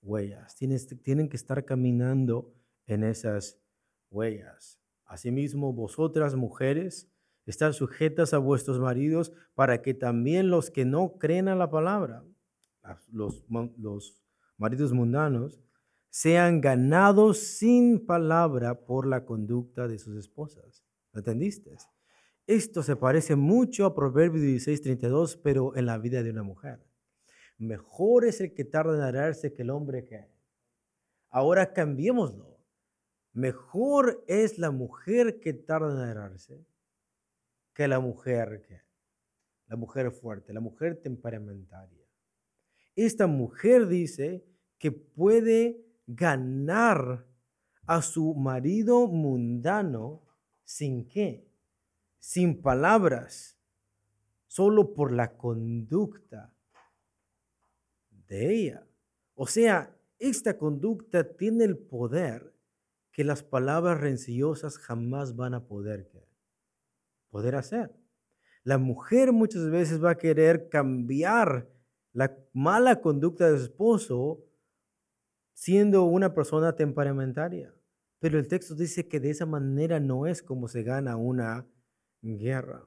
huellas, 0.00 0.54
tienen, 0.56 0.78
tienen 1.02 1.28
que 1.28 1.36
estar 1.36 1.64
caminando 1.64 2.54
en 2.86 3.04
esas 3.04 3.58
huellas. 4.10 4.80
Asimismo, 5.04 5.72
vosotras 5.72 6.34
mujeres, 6.36 7.10
están 7.46 7.72
sujetas 7.72 8.34
a 8.34 8.38
vuestros 8.38 8.78
maridos 8.78 9.32
para 9.54 9.80
que 9.80 9.94
también 9.94 10.50
los 10.50 10.70
que 10.70 10.84
no 10.84 11.16
creen 11.18 11.48
a 11.48 11.56
la 11.56 11.70
palabra, 11.70 12.22
los, 13.10 13.44
los 13.78 14.22
maridos 14.58 14.92
mundanos, 14.92 15.58
sean 16.10 16.60
ganados 16.60 17.38
sin 17.38 18.04
palabra 18.04 18.84
por 18.84 19.06
la 19.06 19.24
conducta 19.24 19.88
de 19.88 19.98
sus 19.98 20.16
esposas. 20.16 20.84
¿Lo 21.12 21.20
entendiste? 21.20 21.76
Esto 22.48 22.82
se 22.82 22.96
parece 22.96 23.36
mucho 23.36 23.84
a 23.84 23.94
Proverbios 23.94 24.42
16:32, 24.42 25.38
pero 25.42 25.76
en 25.76 25.84
la 25.84 25.98
vida 25.98 26.22
de 26.22 26.30
una 26.30 26.42
mujer. 26.42 26.82
Mejor 27.58 28.24
es 28.24 28.40
el 28.40 28.54
que 28.54 28.64
tarda 28.64 28.96
en 28.96 29.02
ararse 29.02 29.52
que 29.52 29.60
el 29.60 29.70
hombre 29.70 30.06
que... 30.06 30.26
Ahora 31.28 31.74
cambiémoslo. 31.74 32.58
Mejor 33.34 34.24
es 34.26 34.58
la 34.58 34.70
mujer 34.70 35.40
que 35.40 35.52
tarda 35.52 35.92
en 35.92 36.08
ararse 36.08 36.66
que 37.74 37.86
la 37.86 38.00
mujer 38.00 38.62
que... 38.66 38.80
La 39.66 39.76
mujer 39.76 40.10
fuerte, 40.10 40.54
la 40.54 40.60
mujer 40.60 41.02
temperamentaria. 41.02 42.08
Esta 42.96 43.26
mujer 43.26 43.88
dice 43.88 44.42
que 44.78 44.90
puede 44.90 45.84
ganar 46.06 47.26
a 47.84 48.00
su 48.00 48.34
marido 48.34 49.06
mundano 49.06 50.22
sin 50.64 51.06
qué? 51.06 51.47
Sin 52.18 52.60
palabras, 52.60 53.58
solo 54.46 54.94
por 54.94 55.12
la 55.12 55.36
conducta 55.36 56.52
de 58.26 58.54
ella. 58.54 58.86
O 59.34 59.46
sea, 59.46 59.96
esta 60.18 60.58
conducta 60.58 61.36
tiene 61.36 61.64
el 61.64 61.78
poder 61.78 62.52
que 63.12 63.24
las 63.24 63.42
palabras 63.42 64.00
rencillosas 64.00 64.78
jamás 64.78 65.36
van 65.36 65.54
a 65.54 65.66
poder, 65.66 66.10
poder 67.30 67.54
hacer. 67.54 67.94
La 68.64 68.78
mujer 68.78 69.32
muchas 69.32 69.70
veces 69.70 70.02
va 70.02 70.10
a 70.10 70.18
querer 70.18 70.68
cambiar 70.68 71.68
la 72.12 72.36
mala 72.52 73.00
conducta 73.00 73.50
de 73.50 73.58
su 73.58 73.64
esposo 73.64 74.44
siendo 75.52 76.04
una 76.04 76.34
persona 76.34 76.74
temperamentaria. 76.74 77.74
Pero 78.18 78.38
el 78.38 78.48
texto 78.48 78.74
dice 78.74 79.08
que 79.08 79.20
de 79.20 79.30
esa 79.30 79.46
manera 79.46 80.00
no 80.00 80.26
es 80.26 80.42
como 80.42 80.68
se 80.68 80.82
gana 80.82 81.16
una 81.16 81.66
guerra. 82.22 82.84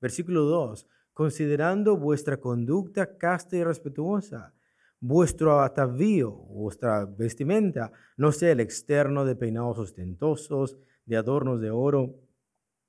Versículo 0.00 0.42
2. 0.42 0.86
Considerando 1.12 1.96
vuestra 1.96 2.38
conducta 2.38 3.16
casta 3.16 3.56
y 3.56 3.64
respetuosa, 3.64 4.52
vuestro 5.00 5.60
atavío, 5.60 6.30
vuestra 6.32 7.04
vestimenta, 7.04 7.92
no 8.16 8.32
sea 8.32 8.52
el 8.52 8.60
externo 8.60 9.24
de 9.24 9.36
peinados 9.36 9.78
ostentosos, 9.78 10.78
de 11.06 11.16
adornos 11.16 11.60
de 11.60 11.70
oro 11.70 12.16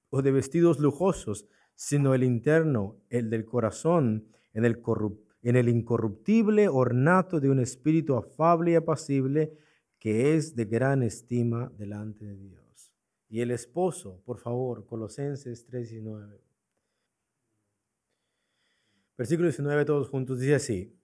o 0.10 0.22
de 0.22 0.32
vestidos 0.32 0.80
lujosos, 0.80 1.46
sino 1.76 2.14
el 2.14 2.24
interno, 2.24 2.98
el 3.10 3.30
del 3.30 3.46
corazón, 3.46 4.28
en 4.54 4.66
el 4.66 4.82
en 5.44 5.56
el 5.58 5.70
incorruptible 5.70 6.68
ornato 6.70 7.40
de 7.40 7.50
un 7.50 7.60
espíritu 7.60 8.16
afable 8.16 8.72
y 8.72 8.76
apacible 8.76 9.52
que 10.00 10.36
es 10.36 10.56
de 10.56 10.66
gran 10.66 11.04
estima 11.04 11.72
delante 11.78 12.26
de 12.26 12.36
Dios. 12.36 12.65
Y 13.36 13.42
el 13.42 13.52
esposo, 13.52 14.22
por 14.24 14.40
favor, 14.40 14.86
Colosenses 14.86 15.68
3:19. 15.68 16.42
Versículo 19.18 19.50
19, 19.50 19.84
todos 19.84 20.08
juntos, 20.08 20.40
dice 20.40 20.56
así, 20.56 20.98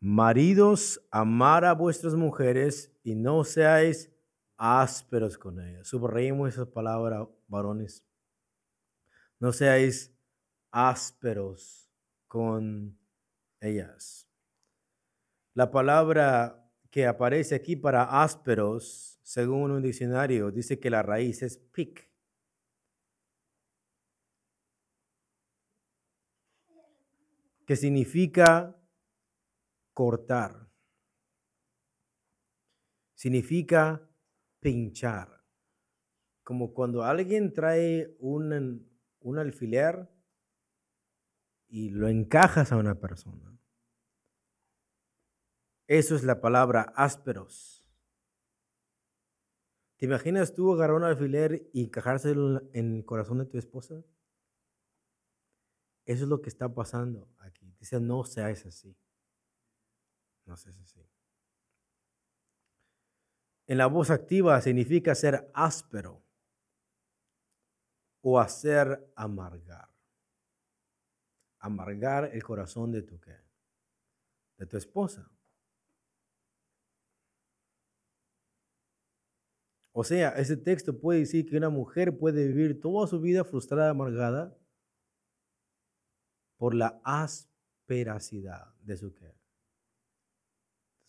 maridos, 0.00 1.06
amar 1.10 1.66
a 1.66 1.74
vuestras 1.74 2.14
mujeres 2.14 2.96
y 3.02 3.14
no 3.16 3.44
seáis 3.44 4.10
ásperos 4.56 5.36
con 5.36 5.60
ellas. 5.60 5.86
Subrayemos 5.88 6.48
esa 6.48 6.64
palabra, 6.64 7.28
varones. 7.48 8.02
No 9.38 9.52
seáis 9.52 10.16
ásperos 10.70 11.92
con 12.28 12.98
ellas. 13.60 14.26
La 15.52 15.70
palabra 15.70 16.66
que 16.90 17.06
aparece 17.06 17.54
aquí 17.54 17.76
para 17.76 18.22
ásperos, 18.22 19.17
según 19.28 19.72
un 19.72 19.82
diccionario, 19.82 20.50
dice 20.50 20.80
que 20.80 20.88
la 20.88 21.02
raíz 21.02 21.42
es 21.42 21.58
pic. 21.58 22.08
que 27.66 27.76
significa 27.76 28.74
cortar, 29.92 30.70
significa 33.12 34.08
pinchar. 34.60 35.44
Como 36.42 36.72
cuando 36.72 37.02
alguien 37.02 37.52
trae 37.52 38.16
un, 38.20 38.90
un 39.20 39.38
alfiler 39.38 40.08
y 41.68 41.90
lo 41.90 42.08
encajas 42.08 42.72
a 42.72 42.78
una 42.78 42.98
persona. 42.98 43.60
Eso 45.86 46.16
es 46.16 46.24
la 46.24 46.40
palabra 46.40 46.94
ásperos. 46.96 47.77
¿Te 49.98 50.06
imaginas 50.06 50.54
tú 50.54 50.72
agarrar 50.72 50.96
un 50.96 51.04
alfiler 51.04 51.68
y 51.72 51.84
encajárselo 51.84 52.62
en 52.72 52.96
el 52.96 53.04
corazón 53.04 53.38
de 53.38 53.44
tu 53.44 53.58
esposa? 53.58 54.02
Eso 56.06 56.24
es 56.24 56.28
lo 56.30 56.40
que 56.40 56.48
está 56.48 56.72
pasando 56.72 57.28
aquí. 57.38 57.70
Dice, 57.78 58.00
no 58.00 58.24
seas 58.24 58.64
así. 58.64 58.96
No 60.46 60.56
seas 60.56 60.78
así. 60.78 61.06
En 63.66 63.76
la 63.76 63.86
voz 63.86 64.10
activa 64.10 64.58
significa 64.62 65.14
ser 65.14 65.50
áspero 65.52 66.22
o 68.22 68.40
hacer 68.40 69.12
amargar 69.14 69.90
amargar 71.60 72.30
el 72.32 72.42
corazón 72.42 72.92
de 72.92 73.02
tu, 73.02 73.18
de 74.56 74.66
tu 74.66 74.76
esposa. 74.76 75.30
O 80.00 80.04
sea, 80.04 80.28
ese 80.38 80.56
texto 80.56 80.96
puede 80.96 81.18
decir 81.18 81.44
que 81.44 81.56
una 81.56 81.70
mujer 81.70 82.16
puede 82.16 82.46
vivir 82.46 82.80
toda 82.80 83.08
su 83.08 83.20
vida 83.20 83.42
frustrada, 83.42 83.90
amargada, 83.90 84.56
por 86.56 86.72
la 86.72 87.00
asperacidad 87.02 88.72
de 88.80 88.96
su, 88.96 89.10
de 89.10 89.34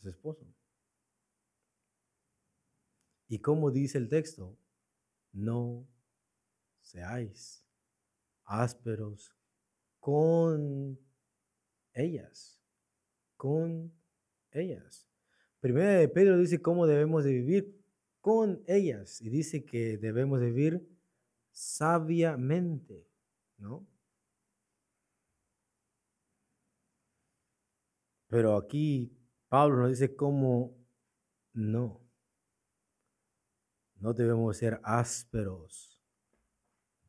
su 0.01 0.09
esposo. 0.09 0.43
Y 3.27 3.37
como 3.37 3.69
dice 3.69 3.99
el 3.99 4.09
texto, 4.09 4.57
no 5.33 5.87
seáis 6.81 7.63
ásperos 8.43 9.35
con 9.99 10.99
ellas, 11.93 12.59
con 13.37 13.93
ellas. 14.49 15.07
Primera 15.59 15.91
de 15.91 16.07
Pedro 16.07 16.39
dice 16.39 16.59
cómo 16.59 16.87
debemos 16.87 17.23
de 17.23 17.33
vivir 17.33 17.78
con 18.21 18.63
ellas 18.67 19.21
y 19.21 19.29
dice 19.29 19.65
que 19.65 19.97
debemos 19.97 20.39
de 20.39 20.47
vivir 20.47 20.89
sabiamente, 21.51 23.07
¿no? 23.57 23.87
Pero 28.27 28.55
aquí 28.55 29.11
Pablo 29.47 29.77
nos 29.77 29.89
dice 29.89 30.15
cómo 30.15 30.77
no. 31.53 31.99
No 33.95 34.13
debemos 34.13 34.57
ser 34.57 34.79
ásperos 34.83 35.99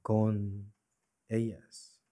con 0.02 0.72
ellas. 1.28 2.02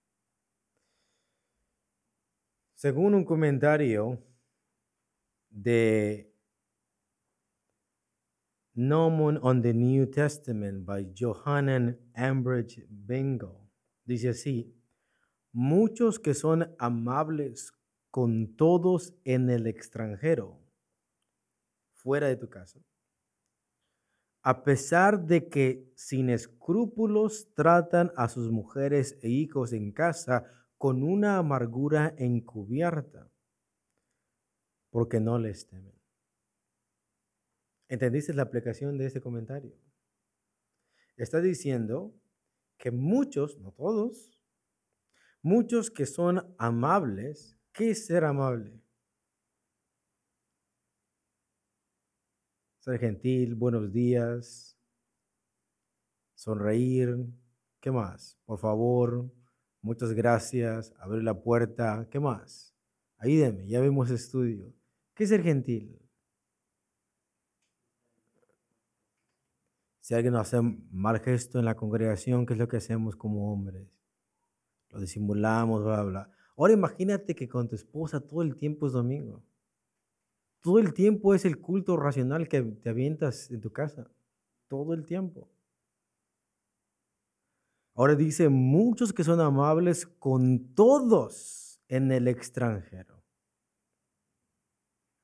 Según 2.74 3.14
un 3.14 3.24
comentario 3.24 4.22
de 5.50 6.27
Gnomon 8.80 9.40
on 9.42 9.60
the 9.60 9.74
New 9.74 10.06
Testament 10.06 10.86
by 10.86 11.04
Johanan 11.12 11.98
Ambridge 12.14 12.86
Bingo. 12.88 13.68
Dice 14.04 14.28
así, 14.28 14.72
muchos 15.52 16.20
que 16.20 16.32
son 16.32 16.72
amables 16.78 17.72
con 18.12 18.54
todos 18.54 19.16
en 19.24 19.50
el 19.50 19.66
extranjero, 19.66 20.60
fuera 21.92 22.28
de 22.28 22.36
tu 22.36 22.48
casa, 22.48 22.78
a 24.42 24.62
pesar 24.62 25.26
de 25.26 25.48
que 25.48 25.92
sin 25.96 26.30
escrúpulos 26.30 27.52
tratan 27.54 28.12
a 28.14 28.28
sus 28.28 28.52
mujeres 28.52 29.18
e 29.22 29.28
hijos 29.28 29.72
en 29.72 29.90
casa 29.90 30.44
con 30.76 31.02
una 31.02 31.38
amargura 31.38 32.14
encubierta, 32.16 33.28
porque 34.90 35.18
no 35.18 35.36
les 35.36 35.66
temen. 35.66 35.97
¿Entendiste 37.88 38.34
la 38.34 38.42
aplicación 38.42 38.98
de 38.98 39.06
este 39.06 39.20
comentario? 39.20 39.74
Está 41.16 41.40
diciendo 41.40 42.14
que 42.76 42.90
muchos, 42.90 43.58
no 43.58 43.72
todos, 43.72 44.38
muchos 45.42 45.90
que 45.90 46.04
son 46.04 46.54
amables, 46.58 47.56
¿qué 47.72 47.90
es 47.90 48.06
ser 48.06 48.24
amable? 48.24 48.78
Ser 52.80 53.00
gentil, 53.00 53.54
buenos 53.54 53.90
días, 53.90 54.78
sonreír, 56.34 57.16
¿qué 57.80 57.90
más? 57.90 58.38
Por 58.44 58.58
favor, 58.58 59.32
muchas 59.80 60.12
gracias, 60.12 60.94
abrir 60.98 61.24
la 61.24 61.40
puerta, 61.42 62.06
¿qué 62.10 62.20
más? 62.20 62.74
Ayúdeme, 63.16 63.66
ya 63.66 63.80
vimos 63.80 64.10
estudio. 64.10 64.72
¿Qué 65.14 65.24
es 65.24 65.30
ser 65.30 65.42
gentil? 65.42 65.98
Si 70.08 70.14
alguien 70.14 70.32
nos 70.32 70.46
hace 70.46 70.62
mal 70.90 71.20
gesto 71.20 71.58
en 71.58 71.66
la 71.66 71.76
congregación, 71.76 72.46
¿qué 72.46 72.54
es 72.54 72.58
lo 72.58 72.66
que 72.66 72.78
hacemos 72.78 73.14
como 73.14 73.52
hombres? 73.52 73.86
Lo 74.88 75.00
disimulamos, 75.00 75.84
bla, 75.84 76.02
bla. 76.02 76.30
Ahora 76.56 76.72
imagínate 76.72 77.34
que 77.34 77.46
con 77.46 77.68
tu 77.68 77.74
esposa 77.74 78.18
todo 78.18 78.40
el 78.40 78.56
tiempo 78.56 78.86
es 78.86 78.94
domingo. 78.94 79.44
Todo 80.62 80.78
el 80.78 80.94
tiempo 80.94 81.34
es 81.34 81.44
el 81.44 81.60
culto 81.60 81.94
racional 81.98 82.48
que 82.48 82.62
te 82.62 82.88
avientas 82.88 83.50
en 83.50 83.60
tu 83.60 83.70
casa. 83.70 84.10
Todo 84.66 84.94
el 84.94 85.04
tiempo. 85.04 85.46
Ahora 87.94 88.14
dice, 88.14 88.48
muchos 88.48 89.12
que 89.12 89.24
son 89.24 89.42
amables 89.42 90.06
con 90.06 90.72
todos 90.74 91.82
en 91.86 92.10
el 92.12 92.28
extranjero. 92.28 93.22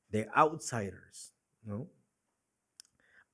De 0.09 0.29
outsiders, 0.31 1.33
¿no? 1.63 1.89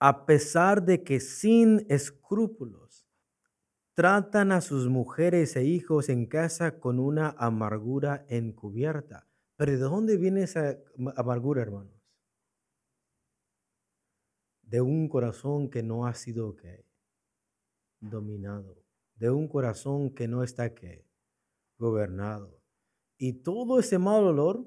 A 0.03 0.25
pesar 0.25 0.83
de 0.83 1.03
que 1.03 1.19
sin 1.19 1.85
escrúpulos 1.87 3.07
tratan 3.93 4.51
a 4.51 4.59
sus 4.59 4.87
mujeres 4.87 5.55
e 5.55 5.63
hijos 5.63 6.09
en 6.09 6.25
casa 6.25 6.79
con 6.79 6.99
una 6.99 7.35
amargura 7.37 8.25
encubierta. 8.27 9.27
Pero 9.57 9.73
¿de 9.73 9.77
dónde 9.77 10.17
viene 10.17 10.41
esa 10.41 10.75
amargura, 11.15 11.61
hermanos? 11.61 11.93
De 14.63 14.81
un 14.81 15.07
corazón 15.07 15.69
que 15.69 15.83
no 15.83 16.07
ha 16.07 16.15
sido 16.15 16.57
dominado, 17.99 18.83
de 19.13 19.29
un 19.29 19.47
corazón 19.47 20.15
que 20.15 20.27
no 20.27 20.41
está 20.41 20.73
¿qué? 20.73 21.05
gobernado. 21.77 22.59
Y 23.19 23.43
todo 23.43 23.79
ese 23.79 23.99
mal 23.99 24.23
olor 24.23 24.65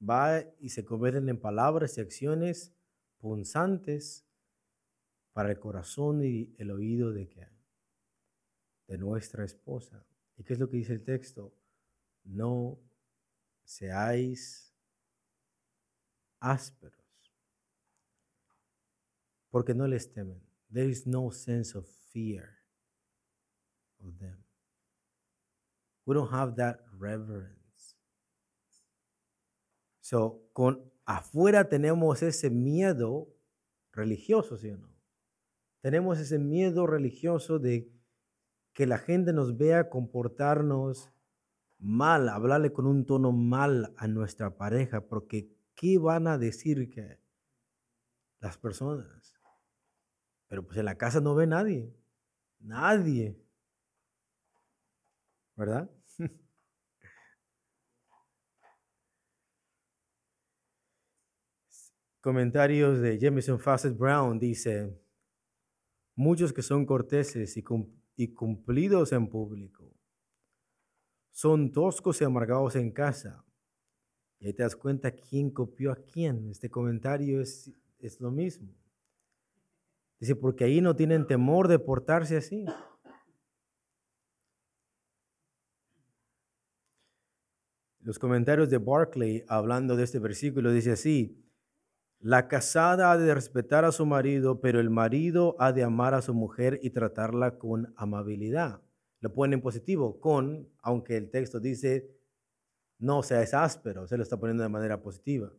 va 0.00 0.42
y 0.58 0.70
se 0.70 0.84
convierten 0.84 1.28
en 1.28 1.40
palabras 1.40 1.98
y 1.98 2.00
acciones 2.00 2.74
punzantes 3.18 4.26
para 5.32 5.50
el 5.50 5.58
corazón 5.58 6.24
y 6.24 6.54
el 6.58 6.70
oído 6.70 7.12
de, 7.12 7.48
de 8.86 8.98
nuestra 8.98 9.44
esposa. 9.44 10.04
¿Y 10.36 10.44
qué 10.44 10.54
es 10.54 10.58
lo 10.58 10.68
que 10.68 10.78
dice 10.78 10.94
el 10.94 11.04
texto? 11.04 11.54
No 12.24 12.78
seáis 13.64 14.74
ásperos, 16.40 17.04
porque 19.50 19.74
no 19.74 19.86
les 19.86 20.10
temen. 20.12 20.42
There 20.72 20.88
is 20.88 21.06
no 21.06 21.30
sense 21.30 21.76
of 21.76 21.86
fear 22.12 22.48
of 24.00 24.18
them. 24.18 24.44
We 26.06 26.14
don't 26.14 26.32
have 26.32 26.56
that 26.56 26.80
reverence. 26.98 27.59
So, 30.10 30.42
con 30.52 30.92
afuera 31.04 31.68
tenemos 31.68 32.24
ese 32.24 32.50
miedo 32.50 33.32
religioso, 33.92 34.56
¿sí 34.58 34.70
o 34.70 34.76
no? 34.76 34.92
Tenemos 35.82 36.18
ese 36.18 36.40
miedo 36.40 36.84
religioso 36.88 37.60
de 37.60 37.88
que 38.72 38.88
la 38.88 38.98
gente 38.98 39.32
nos 39.32 39.56
vea 39.56 39.88
comportarnos 39.88 41.12
mal, 41.78 42.28
hablarle 42.28 42.72
con 42.72 42.88
un 42.88 43.06
tono 43.06 43.30
mal 43.30 43.94
a 43.96 44.08
nuestra 44.08 44.56
pareja, 44.56 45.06
porque 45.06 45.48
¿qué 45.76 45.96
van 45.98 46.26
a 46.26 46.38
decir 46.38 46.90
que 46.90 47.20
las 48.40 48.58
personas? 48.58 49.38
Pero 50.48 50.66
pues 50.66 50.76
en 50.76 50.86
la 50.86 50.98
casa 50.98 51.20
no 51.20 51.36
ve 51.36 51.46
nadie, 51.46 51.94
nadie, 52.58 53.40
¿verdad? 55.54 55.88
Comentarios 62.20 63.00
de 63.00 63.18
Jameson 63.18 63.58
Fawcett 63.58 63.96
Brown 63.96 64.38
dice, 64.38 64.94
muchos 66.14 66.52
que 66.52 66.62
son 66.62 66.84
corteses 66.84 67.56
y, 67.56 67.64
y 68.16 68.34
cumplidos 68.34 69.12
en 69.12 69.28
público 69.28 69.90
son 71.30 71.72
toscos 71.72 72.20
y 72.20 72.24
amargados 72.24 72.76
en 72.76 72.90
casa. 72.90 73.42
Y 74.38 74.46
ahí 74.46 74.52
te 74.52 74.62
das 74.62 74.76
cuenta 74.76 75.10
quién 75.10 75.50
copió 75.50 75.92
a 75.92 75.96
quién. 75.96 76.50
Este 76.50 76.70
comentario 76.70 77.40
es, 77.40 77.72
es 77.98 78.20
lo 78.20 78.30
mismo. 78.30 78.74
Dice, 80.18 80.36
porque 80.36 80.64
ahí 80.64 80.82
no 80.82 80.94
tienen 80.94 81.26
temor 81.26 81.68
de 81.68 81.78
portarse 81.78 82.36
así. 82.36 82.66
Los 88.00 88.18
comentarios 88.18 88.68
de 88.68 88.76
Barclay 88.76 89.44
hablando 89.48 89.96
de 89.96 90.04
este 90.04 90.18
versículo 90.18 90.72
dice 90.72 90.92
así, 90.92 91.42
la 92.20 92.48
casada 92.48 93.12
ha 93.12 93.16
de 93.16 93.34
respetar 93.34 93.86
a 93.86 93.92
su 93.92 94.04
marido, 94.04 94.60
pero 94.60 94.78
el 94.78 94.90
marido 94.90 95.56
ha 95.58 95.72
de 95.72 95.82
amar 95.82 96.12
a 96.12 96.20
su 96.20 96.34
mujer 96.34 96.78
y 96.82 96.90
tratarla 96.90 97.58
con 97.58 97.94
amabilidad. 97.96 98.82
Lo 99.20 99.32
pone 99.32 99.54
en 99.54 99.62
positivo, 99.62 100.20
con, 100.20 100.68
aunque 100.82 101.16
el 101.16 101.30
texto 101.30 101.60
dice, 101.60 102.10
no 102.98 103.22
sea 103.22 103.40
áspero, 103.40 104.06
se 104.06 104.18
lo 104.18 104.22
está 104.22 104.38
poniendo 104.38 104.62
de 104.62 104.68
manera 104.68 105.00
positiva. 105.00 105.50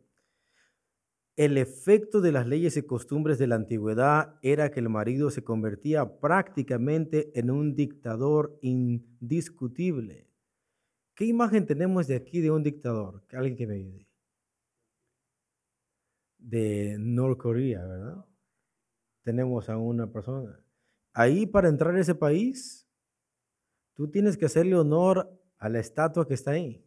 El 1.34 1.58
efecto 1.58 2.20
de 2.20 2.30
las 2.30 2.46
leyes 2.46 2.76
y 2.76 2.82
costumbres 2.82 3.38
de 3.38 3.48
la 3.48 3.56
antigüedad 3.56 4.36
era 4.42 4.70
que 4.70 4.78
el 4.78 4.88
marido 4.88 5.30
se 5.30 5.42
convertía 5.42 6.20
prácticamente 6.20 7.36
en 7.36 7.50
un 7.50 7.74
dictador 7.74 8.56
indiscutible. 8.60 10.28
¿Qué 11.16 11.24
imagen 11.24 11.66
tenemos 11.66 12.06
de 12.06 12.16
aquí 12.16 12.40
de 12.40 12.52
un 12.52 12.62
dictador? 12.62 13.24
Alguien 13.32 13.56
que 13.56 13.66
me 13.66 13.74
ayude 13.74 14.11
de 16.42 16.96
Norcorea, 16.98 17.84
¿verdad? 17.86 18.24
Tenemos 19.22 19.68
a 19.68 19.78
una 19.78 20.12
persona. 20.12 20.64
Ahí 21.12 21.46
para 21.46 21.68
entrar 21.68 21.94
a 21.94 22.00
ese 22.00 22.14
país, 22.14 22.88
tú 23.94 24.10
tienes 24.10 24.36
que 24.36 24.46
hacerle 24.46 24.76
honor 24.76 25.40
a 25.58 25.68
la 25.68 25.78
estatua 25.78 26.26
que 26.26 26.34
está 26.34 26.52
ahí. 26.52 26.84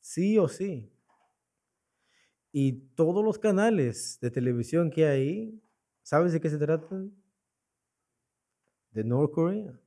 Sí 0.00 0.38
o 0.38 0.48
sí. 0.48 0.92
Y 2.52 2.72
todos 2.94 3.24
los 3.24 3.38
canales 3.38 4.18
de 4.20 4.30
televisión 4.30 4.90
que 4.90 5.06
hay 5.06 5.20
ahí, 5.20 5.62
¿sabes 6.02 6.32
de 6.32 6.40
qué 6.40 6.50
se 6.50 6.58
tratan? 6.58 7.12
De 8.90 9.02
Norcorea. 9.02 9.80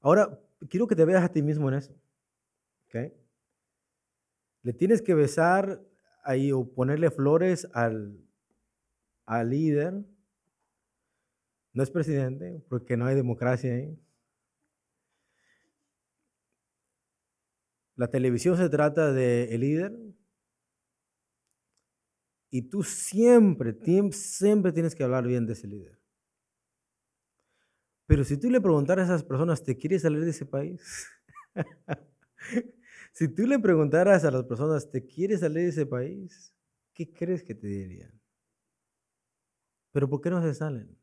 Ahora, 0.00 0.38
quiero 0.68 0.86
que 0.86 0.96
te 0.96 1.04
veas 1.04 1.24
a 1.24 1.32
ti 1.32 1.42
mismo 1.42 1.68
en 1.68 1.76
eso. 1.76 1.94
¿okay? 2.88 3.12
Le 4.66 4.72
tienes 4.72 5.00
que 5.00 5.14
besar 5.14 5.80
ahí 6.24 6.50
o 6.50 6.68
ponerle 6.68 7.12
flores 7.12 7.68
al, 7.72 8.18
al 9.24 9.50
líder. 9.50 10.04
No 11.72 11.84
es 11.84 11.90
presidente, 11.92 12.64
porque 12.68 12.96
no 12.96 13.06
hay 13.06 13.14
democracia 13.14 13.72
ahí. 13.72 13.96
La 17.94 18.08
televisión 18.08 18.56
se 18.56 18.68
trata 18.68 19.12
del 19.12 19.52
el 19.52 19.60
líder. 19.60 19.92
Y 22.50 22.62
tú 22.62 22.82
siempre, 22.82 23.72
siempre 24.10 24.72
tienes 24.72 24.96
que 24.96 25.04
hablar 25.04 25.28
bien 25.28 25.46
de 25.46 25.52
ese 25.52 25.68
líder. 25.68 25.96
Pero 28.08 28.24
si 28.24 28.36
tú 28.36 28.50
le 28.50 28.60
preguntaras 28.60 29.08
a 29.08 29.14
esas 29.14 29.24
personas, 29.24 29.62
¿te 29.62 29.76
quieres 29.76 30.02
salir 30.02 30.24
de 30.24 30.30
ese 30.30 30.44
país? 30.44 31.06
Si 33.16 33.28
tú 33.28 33.46
le 33.46 33.58
preguntaras 33.58 34.26
a 34.26 34.30
las 34.30 34.44
personas, 34.44 34.90
¿te 34.90 35.06
quieres 35.06 35.40
salir 35.40 35.62
de 35.62 35.68
ese 35.68 35.86
país? 35.86 36.54
¿Qué 36.92 37.10
crees 37.14 37.42
que 37.42 37.54
te 37.54 37.66
dirían? 37.66 38.20
Pero 39.90 40.06
¿por 40.10 40.20
qué 40.20 40.28
no 40.28 40.42
se 40.42 40.52
salen? 40.52 40.94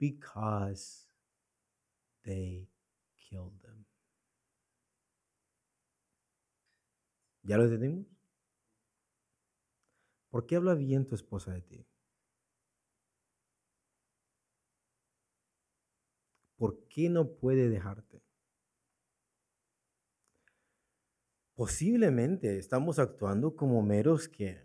Because 0.00 1.04
they 2.24 2.68
killed 3.18 3.60
them. 3.62 3.84
¿Ya 7.42 7.56
lo 7.58 7.64
entendimos? 7.64 8.06
¿Por 10.30 10.46
qué 10.46 10.56
habla 10.56 10.74
bien 10.74 11.06
tu 11.06 11.14
esposa 11.14 11.52
de 11.52 11.60
ti? 11.60 11.87
¿Por 16.58 16.88
qué 16.88 17.08
no 17.08 17.30
puede 17.36 17.68
dejarte? 17.68 18.20
Posiblemente 21.54 22.58
estamos 22.58 22.98
actuando 22.98 23.54
como 23.56 23.80
meros 23.82 24.28
que 24.28 24.60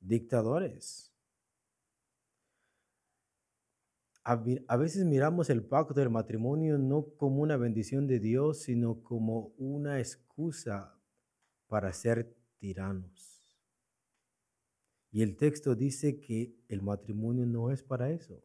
dictadores. 0.00 1.12
A 4.22 4.76
veces 4.76 5.04
miramos 5.04 5.50
el 5.50 5.64
pacto 5.64 5.94
del 5.94 6.10
matrimonio 6.10 6.78
no 6.78 7.14
como 7.16 7.42
una 7.42 7.56
bendición 7.56 8.08
de 8.08 8.18
Dios, 8.18 8.62
sino 8.62 9.04
como 9.04 9.54
una 9.56 10.00
excusa 10.00 11.00
para 11.68 11.92
ser 11.92 12.36
tiranos. 12.58 13.44
Y 15.12 15.22
el 15.22 15.36
texto 15.36 15.76
dice 15.76 16.18
que 16.18 16.56
el 16.66 16.82
matrimonio 16.82 17.46
no 17.46 17.70
es 17.70 17.84
para 17.84 18.10
eso. 18.10 18.42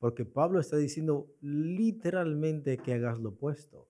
Porque 0.00 0.24
Pablo 0.24 0.58
está 0.60 0.78
diciendo 0.78 1.30
literalmente 1.42 2.78
que 2.78 2.94
hagas 2.94 3.18
lo 3.18 3.28
opuesto. 3.28 3.86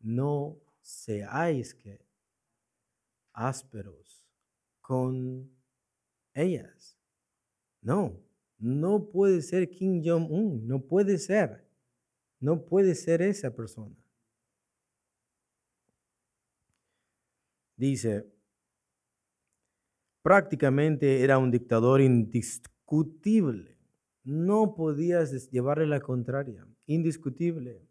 No 0.00 0.58
seáis 0.80 1.74
que 1.74 2.04
ásperos 3.32 4.26
con 4.80 5.48
ellas. 6.34 6.98
No, 7.80 8.20
no 8.58 9.08
puede 9.10 9.42
ser 9.42 9.70
Kim 9.70 10.02
Jong-un, 10.04 10.66
no 10.66 10.80
puede 10.80 11.18
ser. 11.18 11.64
No 12.40 12.64
puede 12.64 12.96
ser 12.96 13.22
esa 13.22 13.54
persona. 13.54 13.96
Dice, 17.76 18.26
prácticamente 20.20 21.22
era 21.22 21.38
un 21.38 21.52
dictador 21.52 22.00
indiscutible 22.00 23.73
no 24.24 24.74
podías 24.74 25.50
llevarle 25.50 25.86
la 25.86 26.00
contraria, 26.00 26.66
indiscutible. 26.86 27.82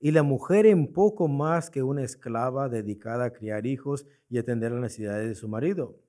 Y 0.00 0.10
la 0.10 0.22
mujer 0.24 0.66
en 0.66 0.92
poco 0.92 1.28
más 1.28 1.70
que 1.70 1.82
una 1.82 2.02
esclava 2.02 2.68
dedicada 2.68 3.26
a 3.26 3.32
criar 3.32 3.66
hijos 3.66 4.06
y 4.28 4.38
atender 4.38 4.72
las 4.72 4.80
necesidades 4.80 5.28
de 5.28 5.34
su 5.36 5.46
marido. 5.46 6.00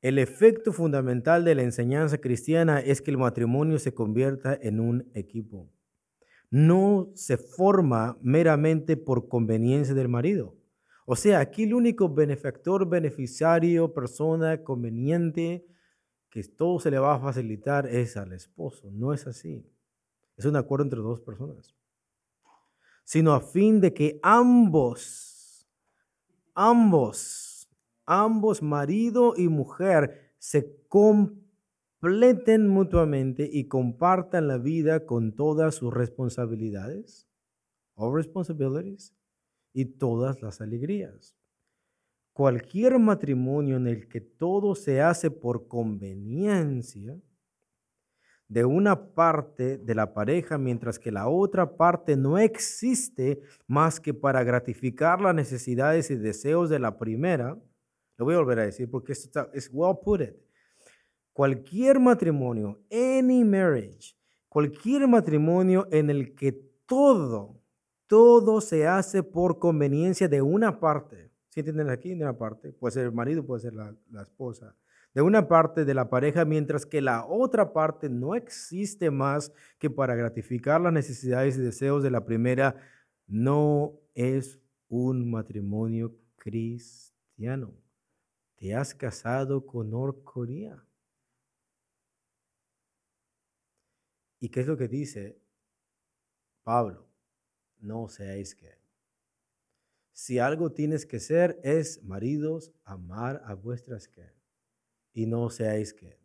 El 0.00 0.18
efecto 0.18 0.72
fundamental 0.72 1.44
de 1.44 1.54
la 1.54 1.62
enseñanza 1.62 2.18
cristiana 2.18 2.80
es 2.80 3.02
que 3.02 3.10
el 3.10 3.18
matrimonio 3.18 3.78
se 3.78 3.92
convierta 3.92 4.58
en 4.60 4.80
un 4.80 5.10
equipo. 5.14 5.68
No 6.50 7.10
se 7.14 7.36
forma 7.36 8.16
meramente 8.22 8.96
por 8.96 9.28
conveniencia 9.28 9.94
del 9.94 10.08
marido. 10.08 10.56
O 11.06 11.16
sea, 11.16 11.40
aquí 11.40 11.64
el 11.64 11.74
único 11.74 12.08
benefactor, 12.08 12.88
beneficiario, 12.88 13.92
persona 13.92 14.62
conveniente 14.62 15.66
que 16.34 16.42
todo 16.42 16.80
se 16.80 16.90
le 16.90 16.98
va 16.98 17.14
a 17.14 17.20
facilitar 17.20 17.86
es 17.86 18.16
al 18.16 18.32
esposo. 18.32 18.90
No 18.90 19.12
es 19.12 19.24
así. 19.28 19.64
Es 20.36 20.44
un 20.44 20.56
acuerdo 20.56 20.82
entre 20.82 20.98
dos 20.98 21.20
personas. 21.20 21.76
Sino 23.04 23.34
a 23.34 23.40
fin 23.40 23.80
de 23.80 23.94
que 23.94 24.18
ambos, 24.20 25.70
ambos, 26.52 27.70
ambos, 28.04 28.62
marido 28.62 29.34
y 29.36 29.46
mujer, 29.46 30.34
se 30.38 30.76
completen 30.88 32.66
mutuamente 32.66 33.48
y 33.52 33.68
compartan 33.68 34.48
la 34.48 34.58
vida 34.58 35.06
con 35.06 35.36
todas 35.36 35.76
sus 35.76 35.94
responsabilidades, 35.94 37.28
o 37.94 38.12
responsibilities, 38.12 39.14
y 39.72 39.84
todas 39.84 40.42
las 40.42 40.60
alegrías. 40.60 41.36
Cualquier 42.34 42.98
matrimonio 42.98 43.76
en 43.76 43.86
el 43.86 44.08
que 44.08 44.20
todo 44.20 44.74
se 44.74 45.00
hace 45.00 45.30
por 45.30 45.68
conveniencia 45.68 47.16
de 48.48 48.64
una 48.64 49.14
parte 49.14 49.78
de 49.78 49.94
la 49.94 50.12
pareja, 50.12 50.58
mientras 50.58 50.98
que 50.98 51.12
la 51.12 51.28
otra 51.28 51.76
parte 51.76 52.16
no 52.16 52.36
existe 52.36 53.40
más 53.68 54.00
que 54.00 54.12
para 54.12 54.42
gratificar 54.42 55.20
las 55.20 55.32
necesidades 55.32 56.10
y 56.10 56.16
deseos 56.16 56.68
de 56.70 56.80
la 56.80 56.98
primera, 56.98 57.56
lo 58.16 58.24
voy 58.24 58.34
a 58.34 58.38
volver 58.38 58.58
a 58.58 58.66
decir 58.66 58.90
porque 58.90 59.12
esto 59.12 59.48
es 59.52 59.70
well 59.72 59.96
put. 60.02 60.22
Cualquier 61.32 62.00
matrimonio, 62.00 62.80
any 62.90 63.44
marriage, 63.44 64.16
cualquier 64.48 65.06
matrimonio 65.06 65.86
en 65.92 66.10
el 66.10 66.34
que 66.34 66.50
todo, 66.84 67.62
todo 68.08 68.60
se 68.60 68.88
hace 68.88 69.22
por 69.22 69.60
conveniencia 69.60 70.26
de 70.26 70.42
una 70.42 70.80
parte, 70.80 71.33
¿Sí 71.54 71.60
entienden 71.60 71.88
aquí? 71.88 72.08
De 72.08 72.24
una 72.24 72.36
parte, 72.36 72.72
puede 72.72 72.94
ser 72.94 73.04
el 73.04 73.12
marido, 73.12 73.46
puede 73.46 73.60
ser 73.60 73.74
la, 73.74 73.96
la 74.10 74.22
esposa. 74.22 74.74
De 75.14 75.22
una 75.22 75.46
parte 75.46 75.84
de 75.84 75.94
la 75.94 76.10
pareja, 76.10 76.44
mientras 76.44 76.84
que 76.84 77.00
la 77.00 77.24
otra 77.24 77.72
parte 77.72 78.08
no 78.08 78.34
existe 78.34 79.08
más 79.12 79.52
que 79.78 79.88
para 79.88 80.16
gratificar 80.16 80.80
las 80.80 80.92
necesidades 80.92 81.56
y 81.56 81.60
deseos 81.60 82.02
de 82.02 82.10
la 82.10 82.24
primera, 82.24 82.74
no 83.28 84.00
es 84.16 84.58
un 84.88 85.30
matrimonio 85.30 86.18
cristiano. 86.38 87.72
Te 88.56 88.74
has 88.74 88.92
casado 88.92 89.64
con 89.64 89.90
Norcorea. 89.90 90.84
¿Y 94.40 94.48
qué 94.48 94.58
es 94.58 94.66
lo 94.66 94.76
que 94.76 94.88
dice 94.88 95.40
Pablo? 96.64 97.06
No 97.78 98.08
seáis 98.08 98.56
que 98.56 98.83
si 100.14 100.38
algo 100.38 100.70
tienes 100.70 101.04
que 101.04 101.18
ser 101.18 101.60
es, 101.64 102.02
maridos, 102.04 102.72
amar 102.84 103.42
a 103.44 103.54
vuestras 103.54 104.06
que 104.06 104.32
y 105.12 105.26
no 105.26 105.50
seáis 105.50 105.92
que 105.92 106.20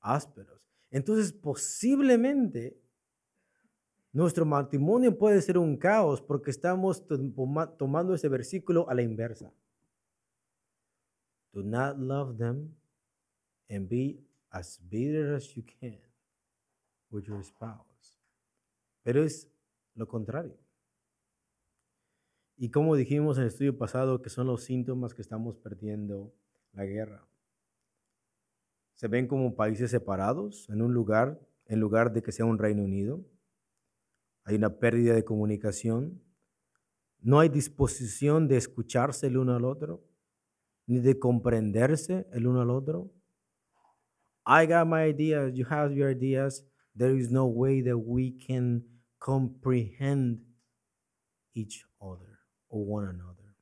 ásperos. 0.00 0.70
Entonces, 0.90 1.32
posiblemente 1.32 2.78
nuestro 4.12 4.44
matrimonio 4.44 5.16
puede 5.16 5.40
ser 5.40 5.56
un 5.56 5.78
caos 5.78 6.20
porque 6.20 6.50
estamos 6.50 7.02
tomando 7.78 8.14
ese 8.14 8.28
versículo 8.28 8.88
a 8.90 8.94
la 8.94 9.02
inversa. 9.02 9.52
Do 11.52 11.62
not 11.62 11.96
love 11.98 12.36
them 12.36 12.76
and 13.70 13.88
be 13.88 14.22
as 14.50 14.78
bitter 14.90 15.34
as 15.34 15.54
you 15.54 15.64
can 15.80 15.98
with 17.10 17.24
your 17.24 17.42
spouse. 17.42 18.20
Pero 19.02 19.24
es 19.24 19.48
lo 19.94 20.06
contrario. 20.06 20.67
Y 22.60 22.70
como 22.70 22.96
dijimos 22.96 23.36
en 23.36 23.44
el 23.44 23.50
estudio 23.50 23.78
pasado, 23.78 24.20
que 24.20 24.30
son 24.30 24.48
los 24.48 24.64
síntomas 24.64 25.14
que 25.14 25.22
estamos 25.22 25.56
perdiendo 25.56 26.34
la 26.72 26.84
guerra. 26.84 27.24
Se 28.94 29.06
ven 29.06 29.28
como 29.28 29.54
países 29.54 29.92
separados 29.92 30.68
en 30.68 30.82
un 30.82 30.92
lugar, 30.92 31.40
en 31.66 31.78
lugar 31.78 32.12
de 32.12 32.20
que 32.20 32.32
sea 32.32 32.46
un 32.46 32.58
Reino 32.58 32.82
Unido. 32.82 33.24
Hay 34.42 34.56
una 34.56 34.76
pérdida 34.76 35.14
de 35.14 35.24
comunicación. 35.24 36.20
No 37.20 37.38
hay 37.38 37.48
disposición 37.48 38.48
de 38.48 38.56
escucharse 38.56 39.28
el 39.28 39.36
uno 39.36 39.54
al 39.54 39.64
otro, 39.64 40.04
ni 40.86 40.98
de 40.98 41.16
comprenderse 41.16 42.26
el 42.32 42.48
uno 42.48 42.62
al 42.62 42.70
otro. 42.70 43.12
I 44.44 44.66
got 44.66 44.88
my 44.88 45.08
ideas, 45.08 45.54
you 45.54 45.64
have 45.70 45.94
your 45.94 46.10
ideas. 46.10 46.66
There 46.96 47.16
is 47.16 47.30
no 47.30 47.46
way 47.46 47.84
that 47.84 47.98
we 47.98 48.36
can 48.36 48.84
comprehend 49.20 50.40
each 51.54 51.86
other 52.00 52.37
o 52.68 52.80
one 52.80 53.08
another. 53.08 53.54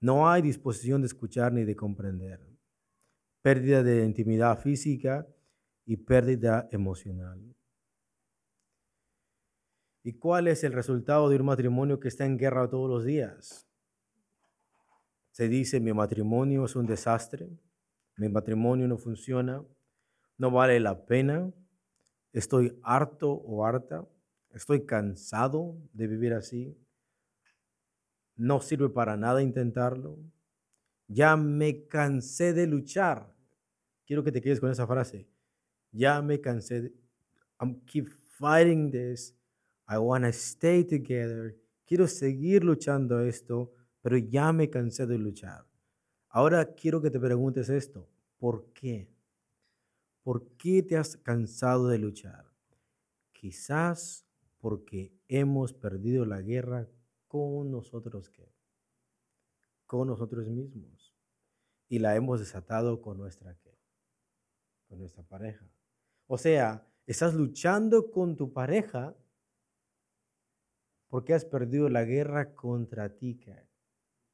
No 0.00 0.28
hay 0.28 0.42
disposición 0.42 1.00
de 1.02 1.06
escuchar 1.06 1.52
ni 1.52 1.64
de 1.64 1.74
comprender. 1.74 2.40
Pérdida 3.42 3.82
de 3.82 4.04
intimidad 4.04 4.58
física 4.58 5.26
y 5.84 5.96
pérdida 5.96 6.68
emocional. 6.72 7.40
¿Y 10.02 10.12
cuál 10.18 10.48
es 10.48 10.62
el 10.62 10.72
resultado 10.72 11.28
de 11.28 11.36
un 11.36 11.46
matrimonio 11.46 11.98
que 11.98 12.08
está 12.08 12.24
en 12.24 12.38
guerra 12.38 12.68
todos 12.68 12.88
los 12.88 13.04
días? 13.04 13.68
Se 15.32 15.48
dice, 15.48 15.80
mi 15.80 15.92
matrimonio 15.92 16.64
es 16.64 16.76
un 16.76 16.86
desastre, 16.86 17.50
mi 18.16 18.28
matrimonio 18.28 18.86
no 18.86 18.98
funciona, 18.98 19.64
no 20.38 20.50
vale 20.50 20.78
la 20.80 21.06
pena, 21.06 21.52
estoy 22.32 22.78
harto 22.82 23.32
o 23.32 23.64
harta, 23.64 24.06
estoy 24.50 24.86
cansado 24.86 25.76
de 25.92 26.06
vivir 26.06 26.34
así, 26.34 26.78
no 28.36 28.60
sirve 28.60 28.88
para 28.88 29.16
nada 29.16 29.42
intentarlo. 29.42 30.18
Ya 31.08 31.36
me 31.36 31.86
cansé 31.86 32.52
de 32.52 32.66
luchar. 32.66 33.34
Quiero 34.04 34.22
que 34.22 34.32
te 34.32 34.40
quedes 34.40 34.60
con 34.60 34.70
esa 34.70 34.86
frase. 34.86 35.26
Ya 35.90 36.20
me 36.22 36.40
cansé. 36.40 36.82
De, 36.82 36.94
I'm 37.60 37.80
keep 37.86 38.08
fighting 38.38 38.90
this. 38.90 39.34
I 39.88 39.98
want 39.98 40.24
to 40.24 40.30
stay 40.30 40.84
together. 40.84 41.56
Quiero 41.86 42.06
seguir 42.06 42.64
luchando 42.64 43.20
esto, 43.20 43.72
pero 44.02 44.18
ya 44.18 44.52
me 44.52 44.68
cansé 44.68 45.06
de 45.06 45.18
luchar. 45.18 45.64
Ahora 46.28 46.74
quiero 46.74 47.00
que 47.00 47.10
te 47.10 47.20
preguntes 47.20 47.68
esto. 47.68 48.08
¿Por 48.38 48.72
qué? 48.72 49.08
¿Por 50.22 50.48
qué 50.56 50.82
te 50.82 50.96
has 50.96 51.16
cansado 51.16 51.88
de 51.88 51.98
luchar? 51.98 52.44
Quizás 53.32 54.26
porque 54.58 55.12
hemos 55.28 55.72
perdido 55.72 56.26
la 56.26 56.42
guerra 56.42 56.88
con 57.26 57.70
nosotros 57.70 58.30
¿qué? 58.30 58.52
Con 59.86 60.08
nosotros 60.08 60.48
mismos. 60.48 61.14
Y 61.88 61.98
la 61.98 62.16
hemos 62.16 62.40
desatado 62.40 63.00
con 63.00 63.18
nuestra. 63.18 63.56
Con 64.88 64.98
nuestra 64.98 65.22
pareja. 65.22 65.68
O 66.26 66.38
sea, 66.38 66.86
estás 67.06 67.34
luchando 67.34 68.10
con 68.10 68.36
tu 68.36 68.52
pareja 68.52 69.14
porque 71.08 71.34
has 71.34 71.44
perdido 71.44 71.88
la 71.88 72.04
guerra 72.04 72.54
contra 72.54 73.16
ti, 73.16 73.40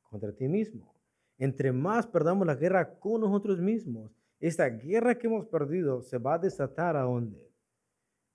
contra 0.03 0.35
ti 0.35 0.49
mismo. 0.49 0.95
Entre 1.39 1.73
más 1.73 2.07
perdamos 2.07 2.47
la 2.47 2.55
guerra 2.55 2.99
con 2.99 3.21
nosotros 3.21 3.61
mismos, 3.61 4.13
esta 4.39 4.69
guerra 4.69 5.19
que 5.19 5.27
hemos 5.27 5.47
perdido 5.47 6.03
se 6.03 6.19
va 6.19 6.35
a 6.35 6.39
desatar 6.39 6.97
a 6.97 7.03
dónde? 7.03 7.53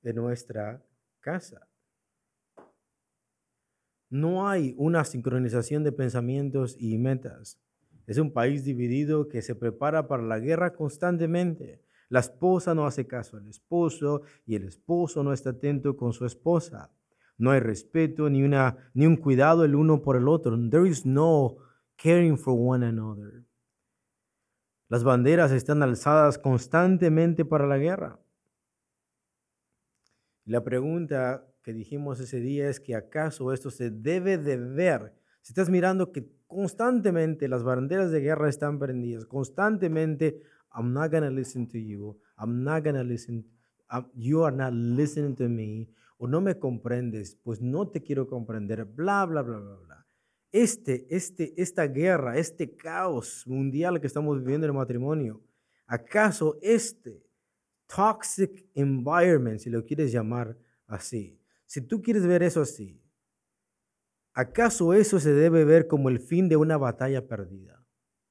De 0.02 0.14
nuestra 0.14 0.82
casa. 1.20 1.67
No 4.10 4.48
hay 4.48 4.74
una 4.78 5.04
sincronización 5.04 5.84
de 5.84 5.92
pensamientos 5.92 6.76
y 6.80 6.98
metas. 6.98 7.60
Es 8.06 8.18
un 8.18 8.32
país 8.32 8.64
dividido 8.64 9.28
que 9.28 9.42
se 9.42 9.54
prepara 9.54 10.08
para 10.08 10.24
la 10.24 10.40
guerra 10.40 10.74
constantemente. 10.74 11.82
La 12.10 12.22
esposa 12.22 12.74
no 12.74 12.86
hace 12.86 13.06
caso 13.06 13.36
al 13.36 13.48
esposo 13.48 14.22
y 14.46 14.56
el 14.56 14.64
esposo 14.64 15.24
no 15.24 15.34
está 15.34 15.50
atento 15.50 15.98
con 15.98 16.14
su 16.14 16.26
esposa. 16.26 16.90
No 17.38 17.52
hay 17.52 17.60
respeto 17.60 18.30
ni, 18.30 18.44
una, 18.44 18.78
ni 18.94 19.06
un 19.06 19.18
cuidado 19.18 19.66
el 19.66 19.76
uno 19.76 20.02
por 20.02 20.16
el 20.16 20.30
otro. 20.30 20.58
There 20.70 20.88
is 20.88 21.06
no 21.06 21.58
caring 21.98 22.38
for 22.38 22.56
one 22.58 22.86
another. 22.86 23.44
Las 24.88 25.04
banderas 25.04 25.52
están 25.52 25.84
alzadas 25.84 26.38
constantemente 26.38 27.44
para 27.44 27.68
la 27.68 27.78
guerra. 27.78 28.20
La 30.46 30.64
pregunta 30.64 31.46
que 31.68 31.74
dijimos 31.74 32.22
ese 32.22 32.40
día 32.40 32.70
es 32.70 32.80
que 32.80 32.96
acaso 32.96 33.52
esto 33.52 33.70
se 33.72 33.90
debe 33.92 34.38
de 34.38 34.56
ver. 34.56 35.14
Si 35.42 35.52
estás 35.52 35.70
mirando 35.70 36.14
que 36.14 36.26
constantemente 36.48 37.50
las 37.50 37.62
banderas 37.62 38.10
de 38.10 38.22
guerra 38.22 38.48
están 38.48 38.80
prendidas, 38.80 39.26
constantemente, 39.26 40.42
I'm 40.74 40.94
not 40.94 41.12
to 41.12 41.30
listen 41.30 41.68
to 41.68 41.78
you, 41.78 42.18
I'm 42.38 42.64
not 42.64 42.86
to 42.86 43.04
listen, 43.04 43.46
you 44.14 44.46
are 44.46 44.56
not 44.56 44.72
listening 44.72 45.36
to 45.36 45.50
me, 45.50 45.90
o 46.18 46.26
no 46.26 46.40
me 46.40 46.58
comprendes, 46.58 47.36
pues 47.44 47.62
no 47.62 47.90
te 47.90 48.02
quiero 48.02 48.28
comprender, 48.28 48.86
bla, 48.86 49.26
bla, 49.26 49.42
bla, 49.42 49.60
bla, 49.60 49.76
bla. 49.76 50.08
Este, 50.54 51.06
este, 51.14 51.54
esta 51.62 51.86
guerra, 51.88 52.38
este 52.38 52.78
caos 52.78 53.44
mundial 53.46 54.00
que 54.00 54.08
estamos 54.08 54.40
viviendo 54.40 54.68
en 54.68 54.72
el 54.72 54.78
matrimonio, 54.78 55.44
¿acaso 55.86 56.58
este 56.62 57.28
toxic 57.94 58.66
environment, 58.74 59.60
si 59.60 59.70
lo 59.70 59.84
quieres 59.84 60.14
llamar 60.14 60.58
así, 60.88 61.38
si 61.68 61.82
tú 61.82 62.02
quieres 62.02 62.26
ver 62.26 62.44
eso 62.44 62.62
así, 62.62 63.04
¿acaso 64.34 64.94
eso 64.94 65.20
se 65.20 65.34
debe 65.34 65.66
ver 65.66 65.88
como 65.88 66.08
el 66.10 66.20
fin 66.20 66.48
de 66.48 66.56
una 66.56 66.78
batalla 66.78 67.28
perdida? 67.28 67.86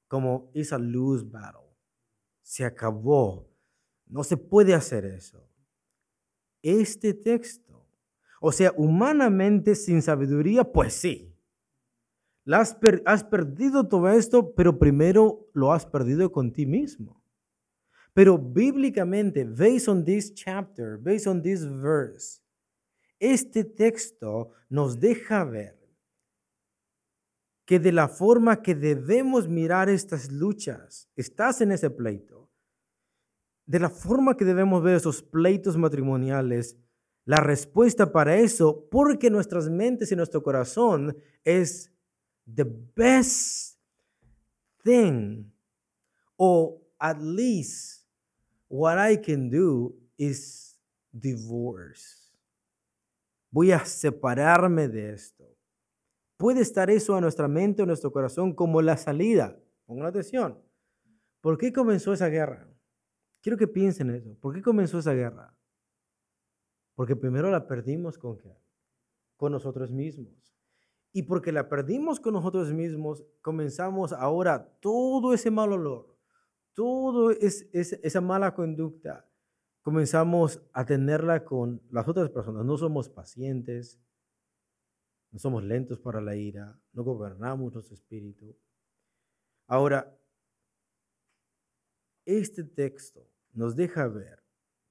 Como 0.08 0.50
is 0.54 0.72
a 0.72 0.78
lose 0.78 1.24
battle. 1.24 1.76
Se 2.42 2.64
acabó. 2.64 3.52
No 4.06 4.24
se 4.24 4.36
puede 4.36 4.72
hacer 4.72 5.04
eso. 5.04 5.46
Este 6.62 7.12
texto, 7.12 7.86
o 8.40 8.50
sea, 8.52 8.72
humanamente 8.76 9.74
sin 9.74 10.00
sabiduría, 10.00 10.64
pues 10.64 10.94
sí. 10.94 11.36
Has, 12.46 12.76
has 13.04 13.24
perdido 13.24 13.86
todo 13.86 14.08
esto, 14.08 14.54
pero 14.54 14.78
primero 14.78 15.50
lo 15.52 15.72
has 15.72 15.84
perdido 15.84 16.32
con 16.32 16.52
ti 16.52 16.64
mismo. 16.64 17.22
Pero 18.14 18.38
bíblicamente, 18.38 19.44
based 19.44 19.88
on 19.88 20.04
this 20.04 20.32
chapter, 20.32 20.96
based 20.96 21.26
on 21.26 21.42
this 21.42 21.66
verse, 21.66 22.40
este 23.18 23.64
texto 23.64 24.50
nos 24.68 25.00
deja 25.00 25.44
ver 25.44 25.76
que 27.64 27.80
de 27.80 27.92
la 27.92 28.08
forma 28.08 28.62
que 28.62 28.74
debemos 28.74 29.48
mirar 29.48 29.88
estas 29.88 30.30
luchas, 30.30 31.10
estás 31.16 31.60
en 31.60 31.72
ese 31.72 31.90
pleito, 31.90 32.48
de 33.66 33.80
la 33.80 33.90
forma 33.90 34.36
que 34.36 34.44
debemos 34.44 34.82
ver 34.82 34.96
esos 34.96 35.22
pleitos 35.22 35.76
matrimoniales, 35.76 36.76
la 37.24 37.38
respuesta 37.38 38.12
para 38.12 38.36
eso, 38.36 38.88
porque 38.88 39.30
nuestras 39.30 39.68
mentes 39.68 40.12
y 40.12 40.16
nuestro 40.16 40.44
corazón 40.44 41.16
es 41.44 41.90
the 42.46 42.64
best 42.94 43.80
thing, 44.84 45.50
or 46.36 46.78
at 47.00 47.20
least 47.20 48.06
what 48.68 48.96
I 48.96 49.16
can 49.16 49.50
do 49.50 49.96
is 50.16 50.78
divorce. 51.12 52.25
Voy 53.50 53.72
a 53.72 53.84
separarme 53.84 54.88
de 54.88 55.12
esto. 55.12 55.44
Puede 56.36 56.60
estar 56.60 56.90
eso 56.90 57.14
a 57.16 57.20
nuestra 57.20 57.48
mente 57.48 57.82
o 57.82 57.86
nuestro 57.86 58.12
corazón 58.12 58.54
como 58.54 58.82
la 58.82 58.96
salida. 58.96 59.58
Pongan 59.86 60.06
atención. 60.06 60.58
¿Por 61.40 61.56
qué 61.56 61.72
comenzó 61.72 62.12
esa 62.12 62.28
guerra? 62.28 62.68
Quiero 63.40 63.56
que 63.56 63.68
piensen 63.68 64.10
eso. 64.10 64.36
¿Por 64.40 64.54
qué 64.54 64.62
comenzó 64.62 64.98
esa 64.98 65.14
guerra? 65.14 65.54
Porque 66.94 67.14
primero 67.14 67.50
la 67.50 67.66
perdimos 67.66 68.18
con? 68.18 68.38
Con 69.36 69.52
nosotros 69.52 69.92
mismos. 69.92 70.46
Y 71.12 71.22
porque 71.22 71.52
la 71.52 71.68
perdimos 71.68 72.20
con 72.20 72.34
nosotros 72.34 72.72
mismos, 72.72 73.24
comenzamos 73.40 74.12
ahora 74.12 74.68
todo 74.80 75.32
ese 75.32 75.50
mal 75.50 75.72
olor, 75.72 76.14
toda 76.74 77.32
es, 77.40 77.66
esa 77.72 78.20
mala 78.20 78.52
conducta, 78.52 79.26
comenzamos 79.86 80.60
a 80.72 80.84
tenerla 80.84 81.44
con 81.44 81.80
las 81.92 82.08
otras 82.08 82.28
personas. 82.30 82.64
No 82.64 82.76
somos 82.76 83.08
pacientes, 83.08 84.02
no 85.30 85.38
somos 85.38 85.62
lentos 85.62 86.00
para 86.00 86.20
la 86.20 86.34
ira, 86.34 86.76
no 86.92 87.04
gobernamos 87.04 87.72
nuestro 87.72 87.94
espíritu. 87.94 88.58
Ahora, 89.68 90.18
este 92.24 92.64
texto 92.64 93.30
nos 93.52 93.76
deja 93.76 94.08
ver 94.08 94.42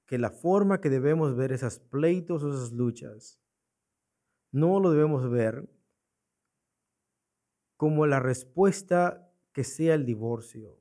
que 0.06 0.18
la 0.18 0.30
forma 0.30 0.80
que 0.80 0.90
debemos 0.90 1.36
ver 1.36 1.52
esas 1.52 1.78
pleitos 1.78 2.42
o 2.44 2.54
esas 2.54 2.72
luchas, 2.72 3.42
no 4.54 4.80
lo 4.80 4.92
debemos 4.92 5.30
ver 5.30 5.68
como 7.76 8.08
la 8.08 8.22
respuesta 8.22 9.30
que 9.52 9.66
sea 9.66 9.94
el 9.94 10.06
divorcio, 10.06 10.80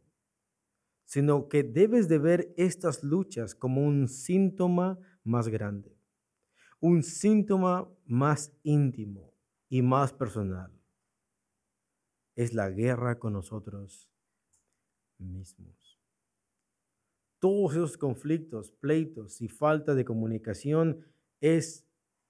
sino 1.15 1.49
que 1.49 1.63
debes 1.63 2.09
de 2.09 2.19
ver 2.19 2.53
estas 2.57 3.05
luchas 3.05 3.55
como 3.55 3.87
un 3.87 4.09
síntoma 4.09 4.99
más 5.23 5.47
grande, 5.47 5.97
un 6.81 7.05
síntoma 7.05 7.89
más 8.05 8.53
íntimo 8.65 9.33
y 9.69 9.81
más 9.81 10.13
personal. 10.13 10.73
Es 12.35 12.53
la 12.53 12.69
guerra 12.69 13.21
con 13.21 13.35
nosotros 13.35 14.11
mismos. 15.19 16.01
Todos 17.39 17.75
esos 17.75 17.97
conflictos, 17.97 18.73
pleitos 18.73 19.41
y 19.41 19.47
falta 19.47 19.95
de 19.95 20.05
comunicación 20.05 21.07
es 21.41 21.87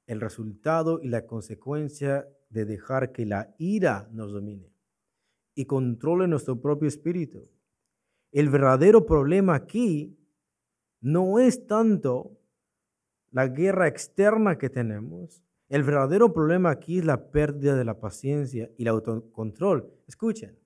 el 0.06 0.20
resultado 0.20 1.00
y 1.02 1.08
la 1.08 1.24
consecuencia 1.24 2.28
de 2.50 2.66
dejar 2.66 3.12
que 3.12 3.24
la 3.24 3.54
ira 3.56 4.10
nos 4.12 4.32
domine 4.32 4.74
y 5.54 5.64
controle 5.64 6.28
nuestro 6.28 6.60
propio 6.60 6.86
espíritu. 6.86 7.53
El 8.34 8.48
verdadero 8.48 9.06
problema 9.06 9.54
aquí 9.54 10.18
no 11.00 11.38
es 11.38 11.68
tanto 11.68 12.36
la 13.30 13.46
guerra 13.46 13.86
externa 13.86 14.58
que 14.58 14.68
tenemos, 14.68 15.44
el 15.68 15.84
verdadero 15.84 16.32
problema 16.32 16.70
aquí 16.70 16.98
es 16.98 17.04
la 17.04 17.30
pérdida 17.30 17.76
de 17.76 17.84
la 17.84 18.00
paciencia 18.00 18.72
y 18.76 18.82
el 18.82 18.88
autocontrol. 18.88 19.88
Escuchen, 20.08 20.58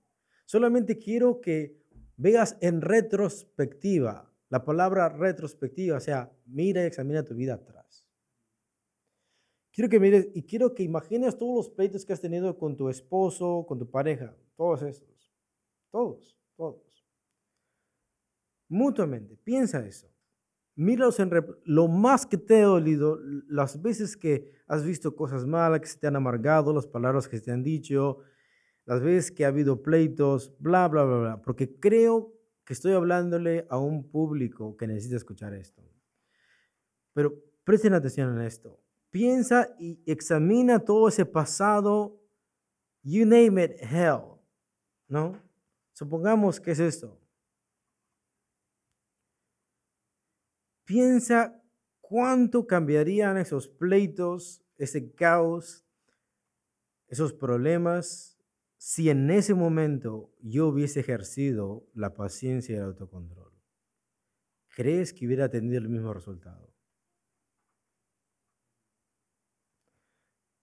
solamente 0.47 0.99
quiero 0.99 1.43
que 1.43 1.77
veas 2.17 2.57
en 2.63 2.81
retrospectiva, 2.81 4.33
la 4.49 4.65
palabra 4.65 5.11
retrospectiva, 5.11 5.99
o 5.99 6.01
sea, 6.01 6.33
mira 6.47 6.83
y 6.83 6.87
examina 6.87 7.23
tu 7.23 7.35
vida 7.35 7.53
atrás. 7.53 8.09
Quiero 9.73 9.91
que 9.91 10.01
mires 10.01 10.29
y 10.33 10.45
quiero 10.45 10.73
que 10.73 10.85
imagines 10.85 11.37
todos 11.37 11.67
los 11.67 11.69
pleitos 11.69 12.07
que 12.07 12.15
has 12.15 12.21
tenido 12.23 12.57
con 12.57 12.79
tu 12.79 12.89
esposo, 12.89 13.67
con 13.69 13.79
tu 13.79 13.91
pareja, 13.91 14.35
todos 14.57 14.81
esos. 14.81 15.35
Todos, 15.91 16.35
todos. 16.57 16.88
Mutuamente, 18.69 19.37
piensa 19.37 19.87
eso. 19.87 20.09
Míralos 20.75 21.19
en 21.19 21.31
lo 21.65 21.89
más 21.89 22.27
que 22.27 22.37
te 22.37 22.63
ha 22.63 22.67
dolido, 22.67 23.19
las 23.49 23.83
veces 23.83 24.17
que 24.17 24.53
has 24.67 24.85
visto 24.85 25.17
cosas 25.17 25.47
malas, 25.47 25.81
que 25.81 25.87
se 25.87 25.99
te 25.99 26.07
han 26.07 26.17
amargado, 26.17 26.73
las 26.73 26.87
palabras 26.87 27.27
que 27.27 27.41
te 27.41 27.51
han 27.51 27.65
dicho, 27.65 28.19
las 28.85 29.03
veces 29.03 29.33
que 29.33 29.45
ha 29.45 29.49
habido 29.49 29.83
pleitos, 29.83 30.55
bla, 30.59 30.87
bla, 30.87 31.05
bla, 31.05 31.19
bla. 31.19 31.43
Porque 31.43 31.79
creo 31.81 32.33
que 32.65 32.75
estoy 32.75 32.93
hablándole 32.93 33.67
a 33.71 33.79
un 33.79 34.09
público 34.09 34.77
que 34.77 34.87
necesita 34.87 35.17
escuchar 35.17 35.55
esto. 35.55 35.83
Pero 37.13 37.35
presten 37.65 37.95
atención 37.95 38.37
en 38.37 38.43
esto 38.43 38.79
piensa 39.11 39.75
y 39.79 40.01
examina 40.07 40.79
todo 40.79 41.09
ese 41.09 41.25
pasado, 41.25 42.21
you 43.03 43.25
name 43.25 43.63
it, 43.63 43.73
hell, 43.81 44.39
¿no? 45.09 45.41
Supongamos 45.93 46.61
que 46.61 46.73
es 46.73 46.81
esto. 46.81 47.19
Piensa 50.89 51.63
cuánto 52.01 52.67
cambiarían 52.67 53.37
esos 53.37 53.69
pleitos, 53.69 54.65
ese 54.79 55.13
caos, 55.13 55.85
esos 57.09 57.35
problemas, 57.35 58.41
si 58.79 59.11
en 59.11 59.31
ese 59.31 59.53
momento 59.53 60.33
yo 60.41 60.69
hubiese 60.69 61.01
ejercido 61.01 61.87
la 61.93 62.15
paciencia 62.15 62.75
y 62.75 62.79
el 62.79 62.85
autocontrol. 62.85 63.53
¿Crees 64.75 65.13
que 65.13 65.27
hubiera 65.27 65.51
tenido 65.51 65.77
el 65.77 65.91
mismo 65.91 66.15
resultado? 66.15 66.75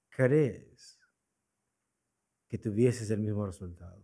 ¿Crees 0.10 1.00
que 2.48 2.58
tuvieses 2.58 3.12
el 3.12 3.20
mismo 3.20 3.46
resultado? 3.46 4.04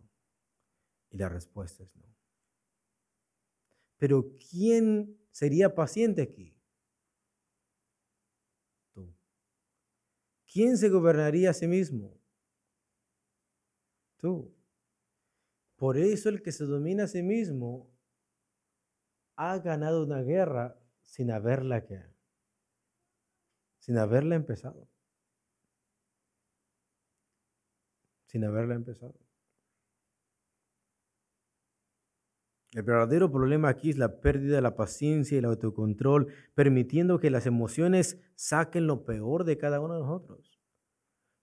Y 1.09 1.17
la 1.17 1.29
respuesta 1.29 1.83
es 1.83 1.95
no. 1.95 2.20
Pero 4.01 4.35
¿quién 4.49 5.15
sería 5.29 5.75
paciente 5.75 6.23
aquí? 6.23 6.57
Tú. 8.95 9.15
¿Quién 10.51 10.75
se 10.75 10.89
gobernaría 10.89 11.51
a 11.51 11.53
sí 11.53 11.67
mismo? 11.67 12.19
Tú. 14.17 14.51
Por 15.75 15.99
eso 15.99 16.29
el 16.29 16.41
que 16.41 16.51
se 16.51 16.65
domina 16.65 17.03
a 17.03 17.07
sí 17.07 17.21
mismo 17.21 17.95
ha 19.35 19.59
ganado 19.59 20.03
una 20.03 20.23
guerra 20.23 20.75
sin 21.03 21.29
haberla 21.29 21.85
que 21.85 22.03
sin 23.77 23.99
haberla 23.99 24.33
empezado. 24.33 24.89
Sin 28.25 28.45
haberla 28.45 28.73
empezado. 28.73 29.13
El 32.73 32.83
verdadero 32.83 33.29
problema 33.29 33.67
aquí 33.67 33.89
es 33.89 33.97
la 33.97 34.21
pérdida 34.21 34.55
de 34.55 34.61
la 34.61 34.77
paciencia 34.77 35.35
y 35.35 35.39
el 35.39 35.45
autocontrol, 35.45 36.27
permitiendo 36.55 37.19
que 37.19 37.29
las 37.29 37.45
emociones 37.45 38.17
saquen 38.35 38.87
lo 38.87 39.03
peor 39.03 39.43
de 39.43 39.57
cada 39.57 39.81
uno 39.81 39.95
de 39.95 39.99
nosotros. 40.01 40.61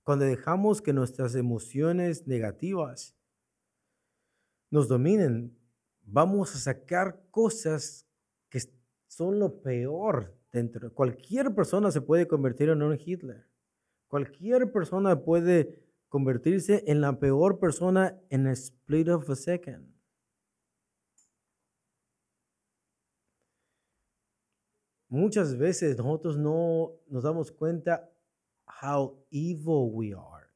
Cuando 0.04 0.24
dejamos 0.24 0.80
que 0.80 0.94
nuestras 0.94 1.34
emociones 1.34 2.26
negativas 2.26 3.14
nos 4.70 4.88
dominen, 4.88 5.54
vamos 6.00 6.54
a 6.54 6.58
sacar 6.58 7.22
cosas 7.30 8.06
que 8.48 8.60
son 9.06 9.38
lo 9.38 9.60
peor 9.60 10.34
dentro. 10.50 10.94
Cualquier 10.94 11.54
persona 11.54 11.90
se 11.90 12.00
puede 12.00 12.26
convertir 12.26 12.70
en 12.70 12.82
un 12.82 12.98
Hitler. 12.98 13.46
Cualquier 14.06 14.72
persona 14.72 15.22
puede 15.22 15.84
convertirse 16.08 16.84
en 16.86 17.02
la 17.02 17.18
peor 17.18 17.58
persona 17.58 18.18
en 18.30 18.46
a 18.46 18.52
split 18.52 19.08
of 19.08 19.28
a 19.28 19.36
second. 19.36 19.97
Muchas 25.08 25.56
veces 25.56 25.96
nosotros 25.96 26.36
no 26.38 26.92
nos 27.08 27.22
damos 27.22 27.50
cuenta 27.50 28.10
how 28.82 29.24
evil 29.30 29.90
we 29.92 30.12
are, 30.12 30.46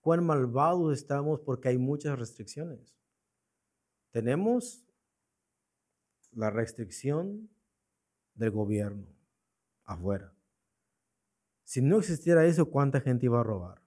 cuán 0.00 0.24
malvados 0.24 0.92
estamos 0.92 1.40
porque 1.40 1.68
hay 1.68 1.78
muchas 1.78 2.18
restricciones. 2.18 2.96
Tenemos 4.10 4.84
la 6.32 6.50
restricción 6.50 7.50
del 8.34 8.50
gobierno 8.50 9.06
afuera. 9.84 10.34
Si 11.64 11.80
no 11.80 11.98
existiera 11.98 12.44
eso, 12.44 12.70
¿cuánta 12.70 13.00
gente 13.00 13.26
iba 13.26 13.40
a 13.40 13.44
robar 13.44 13.82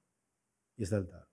y 0.78 0.86
saltar? 0.86 1.28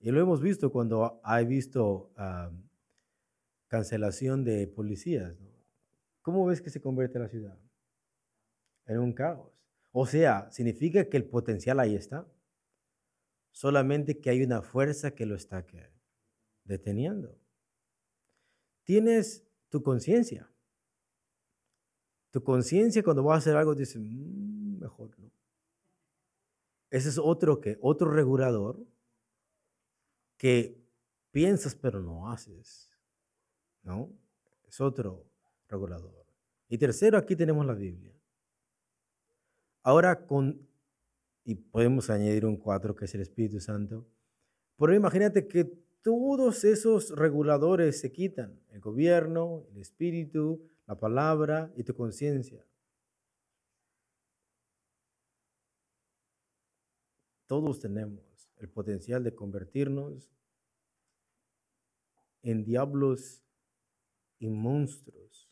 Y 0.00 0.10
lo 0.10 0.20
hemos 0.20 0.40
visto 0.40 0.70
cuando 0.70 1.20
hay 1.22 1.46
visto 1.46 2.12
ah, 2.16 2.50
cancelación 3.68 4.44
de 4.44 4.66
policías. 4.66 5.38
¿no? 5.40 5.53
¿Cómo 6.24 6.46
ves 6.46 6.62
que 6.62 6.70
se 6.70 6.80
convierte 6.80 7.18
la 7.18 7.28
ciudad? 7.28 7.56
En 8.86 8.98
un 8.98 9.12
caos. 9.12 9.52
O 9.92 10.06
sea, 10.06 10.50
significa 10.50 11.08
que 11.08 11.18
el 11.18 11.26
potencial 11.26 11.78
ahí 11.78 11.94
está. 11.94 12.26
Solamente 13.52 14.18
que 14.18 14.30
hay 14.30 14.42
una 14.42 14.62
fuerza 14.62 15.12
que 15.12 15.26
lo 15.26 15.36
está 15.36 15.64
deteniendo. 16.64 17.38
Tienes 18.84 19.44
tu 19.68 19.82
conciencia. 19.82 20.50
Tu 22.30 22.42
conciencia 22.42 23.02
cuando 23.02 23.22
vas 23.22 23.34
a 23.34 23.38
hacer 23.38 23.56
algo 23.56 23.74
dice, 23.74 23.98
mm, 23.98 24.80
mejor 24.80 25.16
no. 25.18 25.30
Ese 26.90 27.10
es 27.10 27.18
otro 27.18 27.60
que, 27.60 27.76
otro 27.82 28.10
regulador 28.10 28.82
que 30.38 30.82
piensas 31.30 31.74
pero 31.74 32.00
no 32.00 32.30
haces. 32.30 32.90
¿No? 33.82 34.10
Es 34.66 34.80
otro 34.80 35.33
regulador. 35.74 36.26
Y 36.68 36.78
tercero, 36.78 37.18
aquí 37.18 37.36
tenemos 37.36 37.66
la 37.66 37.74
Biblia. 37.74 38.12
Ahora 39.82 40.26
con, 40.26 40.66
y 41.44 41.56
podemos 41.56 42.08
añadir 42.08 42.46
un 42.46 42.56
cuatro 42.56 42.94
que 42.94 43.04
es 43.04 43.14
el 43.14 43.20
Espíritu 43.20 43.60
Santo, 43.60 44.06
pero 44.78 44.94
imagínate 44.94 45.46
que 45.46 45.64
todos 46.02 46.64
esos 46.64 47.10
reguladores 47.10 48.00
se 48.00 48.12
quitan, 48.12 48.60
el 48.70 48.80
gobierno, 48.80 49.66
el 49.70 49.78
espíritu, 49.78 50.60
la 50.86 50.98
palabra 50.98 51.72
y 51.76 51.84
tu 51.84 51.94
conciencia. 51.94 52.66
Todos 57.46 57.80
tenemos 57.80 58.50
el 58.56 58.68
potencial 58.68 59.22
de 59.24 59.34
convertirnos 59.34 60.30
en 62.42 62.64
diablos 62.64 63.42
y 64.38 64.48
monstruos 64.48 65.43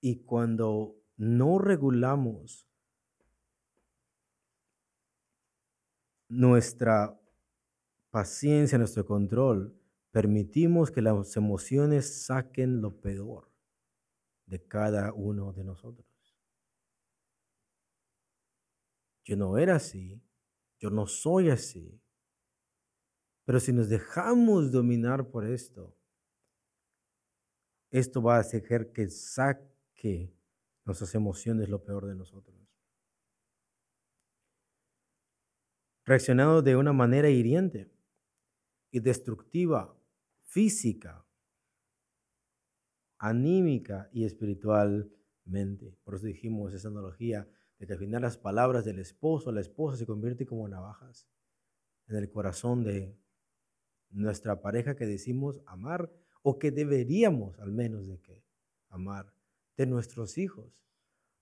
Y 0.00 0.22
cuando 0.24 0.96
no 1.16 1.58
regulamos 1.58 2.66
nuestra 6.28 7.20
paciencia, 8.10 8.78
nuestro 8.78 9.04
control, 9.04 9.76
permitimos 10.10 10.90
que 10.90 11.02
las 11.02 11.36
emociones 11.36 12.24
saquen 12.24 12.80
lo 12.80 13.00
peor 13.00 13.50
de 14.46 14.66
cada 14.66 15.12
uno 15.12 15.52
de 15.52 15.64
nosotros. 15.64 16.06
Yo 19.24 19.36
no 19.36 19.58
era 19.58 19.76
así, 19.76 20.20
yo 20.78 20.90
no 20.90 21.06
soy 21.06 21.50
así, 21.50 22.00
pero 23.44 23.60
si 23.60 23.72
nos 23.72 23.88
dejamos 23.88 24.72
dominar 24.72 25.28
por 25.28 25.46
esto, 25.46 25.96
esto 27.90 28.22
va 28.22 28.36
a 28.36 28.40
hacer 28.40 28.92
que 28.92 29.08
saque 29.10 29.69
que 30.00 30.34
nuestras 30.86 31.14
emociones 31.14 31.68
lo 31.68 31.84
peor 31.84 32.06
de 32.06 32.14
nosotros. 32.14 32.56
Reaccionando 36.06 36.62
de 36.62 36.74
una 36.74 36.94
manera 36.94 37.28
hiriente 37.28 37.92
y 38.90 39.00
destructiva, 39.00 39.94
física, 40.40 41.26
anímica 43.18 44.08
y 44.10 44.24
espiritualmente. 44.24 45.98
Por 46.02 46.14
eso 46.14 46.26
dijimos 46.26 46.72
esa 46.72 46.88
analogía 46.88 47.46
de 47.78 47.86
que 47.86 47.92
al 47.92 47.98
final 47.98 48.22
las 48.22 48.38
palabras 48.38 48.86
del 48.86 49.00
esposo, 49.00 49.52
la 49.52 49.60
esposa 49.60 49.98
se 49.98 50.06
convierten 50.06 50.46
como 50.46 50.66
navajas 50.66 51.28
en 52.06 52.16
el 52.16 52.30
corazón 52.30 52.84
de 52.84 53.14
nuestra 54.08 54.62
pareja 54.62 54.96
que 54.96 55.04
decimos 55.04 55.60
amar 55.66 56.10
o 56.42 56.58
que 56.58 56.70
deberíamos 56.70 57.58
al 57.60 57.70
menos 57.70 58.08
de 58.08 58.18
que 58.18 58.42
amar 58.88 59.34
de 59.80 59.86
nuestros 59.86 60.36
hijos, 60.36 60.78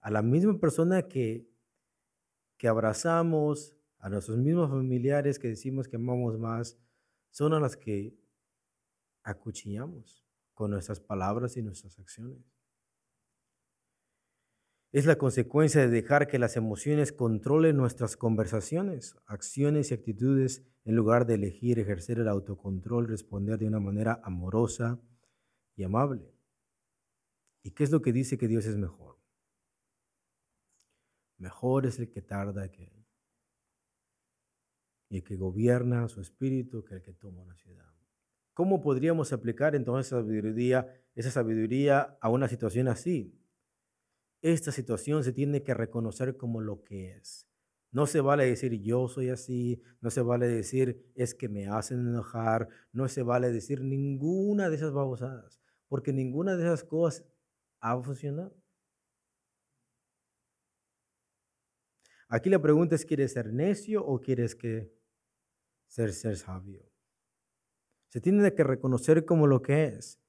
a 0.00 0.12
la 0.12 0.22
misma 0.22 0.60
persona 0.60 1.08
que, 1.08 1.50
que 2.56 2.68
abrazamos, 2.68 3.74
a 3.98 4.08
nuestros 4.08 4.38
mismos 4.38 4.70
familiares 4.70 5.40
que 5.40 5.48
decimos 5.48 5.88
que 5.88 5.96
amamos 5.96 6.38
más, 6.38 6.78
son 7.30 7.52
a 7.52 7.58
las 7.58 7.76
que 7.76 8.16
acuchillamos 9.24 10.24
con 10.54 10.70
nuestras 10.70 11.00
palabras 11.00 11.56
y 11.56 11.62
nuestras 11.62 11.98
acciones. 11.98 12.38
Es 14.92 15.04
la 15.04 15.16
consecuencia 15.16 15.80
de 15.80 15.88
dejar 15.88 16.28
que 16.28 16.38
las 16.38 16.56
emociones 16.56 17.12
controlen 17.12 17.76
nuestras 17.76 18.16
conversaciones, 18.16 19.16
acciones 19.26 19.90
y 19.90 19.94
actitudes 19.94 20.62
en 20.84 20.94
lugar 20.94 21.26
de 21.26 21.34
elegir 21.34 21.80
ejercer 21.80 22.20
el 22.20 22.28
autocontrol, 22.28 23.08
responder 23.08 23.58
de 23.58 23.66
una 23.66 23.80
manera 23.80 24.20
amorosa 24.22 25.00
y 25.74 25.82
amable. 25.82 26.37
¿Y 27.62 27.72
qué 27.72 27.84
es 27.84 27.90
lo 27.90 28.02
que 28.02 28.12
dice 28.12 28.38
que 28.38 28.48
Dios 28.48 28.66
es 28.66 28.76
mejor? 28.76 29.18
Mejor 31.38 31.86
es 31.86 31.98
el 31.98 32.10
que 32.10 32.22
tarda 32.22 32.70
que 32.70 32.96
y 35.10 35.16
el 35.16 35.24
que 35.24 35.36
gobierna 35.36 36.06
su 36.08 36.20
espíritu 36.20 36.84
que 36.84 36.96
el 36.96 37.02
que 37.02 37.14
toma 37.14 37.40
una 37.40 37.56
ciudad. 37.56 37.90
¿Cómo 38.52 38.82
podríamos 38.82 39.32
aplicar 39.32 39.74
entonces 39.74 40.08
esa 40.08 40.20
sabiduría, 40.20 41.02
esa 41.14 41.30
sabiduría 41.30 42.18
a 42.20 42.28
una 42.28 42.48
situación 42.48 42.88
así? 42.88 43.38
esta 44.42 44.72
situación 44.72 45.24
se 45.24 45.32
tiene 45.32 45.62
que 45.62 45.74
reconocer 45.74 46.36
como 46.36 46.60
lo 46.60 46.84
que 46.84 47.12
es. 47.16 47.46
No 47.90 48.06
se 48.06 48.20
vale 48.20 48.44
decir 48.44 48.80
yo 48.82 49.08
soy 49.08 49.30
así, 49.30 49.82
no 50.00 50.10
se 50.10 50.20
vale 50.20 50.46
decir 50.46 51.10
es 51.14 51.34
que 51.34 51.48
me 51.48 51.68
hacen 51.68 52.00
enojar, 52.00 52.68
no 52.92 53.08
se 53.08 53.22
vale 53.22 53.50
decir 53.50 53.82
ninguna 53.82 54.68
de 54.68 54.76
esas 54.76 54.92
babosadas, 54.92 55.60
porque 55.88 56.12
ninguna 56.12 56.56
de 56.56 56.64
esas 56.64 56.84
cosas 56.84 57.24
ha 57.80 58.00
funcionado. 58.00 58.54
Aquí 62.28 62.50
la 62.50 62.60
pregunta 62.60 62.94
es, 62.94 63.06
¿quieres 63.06 63.32
ser 63.32 63.52
necio 63.52 64.04
o 64.04 64.20
quieres 64.20 64.54
que 64.54 64.92
ser, 65.86 66.12
ser 66.12 66.36
sabio? 66.36 66.84
Se 68.08 68.20
tiene 68.20 68.54
que 68.54 68.64
reconocer 68.64 69.24
como 69.24 69.46
lo 69.46 69.62
que 69.62 69.84
es. 69.84 70.20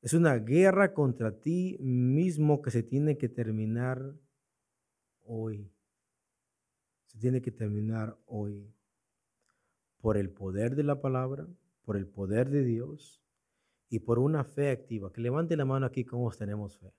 Es 0.00 0.14
una 0.14 0.36
guerra 0.36 0.94
contra 0.94 1.40
ti 1.40 1.76
mismo 1.80 2.62
que 2.62 2.70
se 2.70 2.82
tiene 2.82 3.18
que 3.18 3.28
terminar 3.28 4.14
hoy. 5.22 5.72
Se 7.06 7.18
tiene 7.18 7.40
que 7.40 7.52
terminar 7.52 8.18
hoy. 8.26 8.72
Por 10.00 10.16
el 10.16 10.30
poder 10.30 10.74
de 10.74 10.82
la 10.82 11.00
palabra, 11.00 11.46
por 11.84 11.96
el 11.96 12.06
poder 12.06 12.50
de 12.50 12.64
Dios 12.64 13.21
y 13.92 13.98
por 13.98 14.18
una 14.18 14.42
fe 14.42 14.70
activa. 14.70 15.12
Que 15.12 15.20
levante 15.20 15.54
la 15.54 15.66
mano 15.66 15.84
aquí 15.84 16.02
como 16.02 16.30
tenemos 16.30 16.78
fe. 16.78 16.94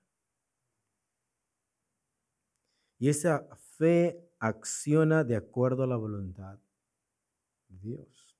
Y 3.00 3.08
esa 3.08 3.48
fe 3.56 4.30
acciona 4.38 5.24
de 5.24 5.34
acuerdo 5.34 5.82
a 5.82 5.88
la 5.88 5.96
voluntad 5.96 6.60
de 7.66 7.78
Dios. 7.78 8.38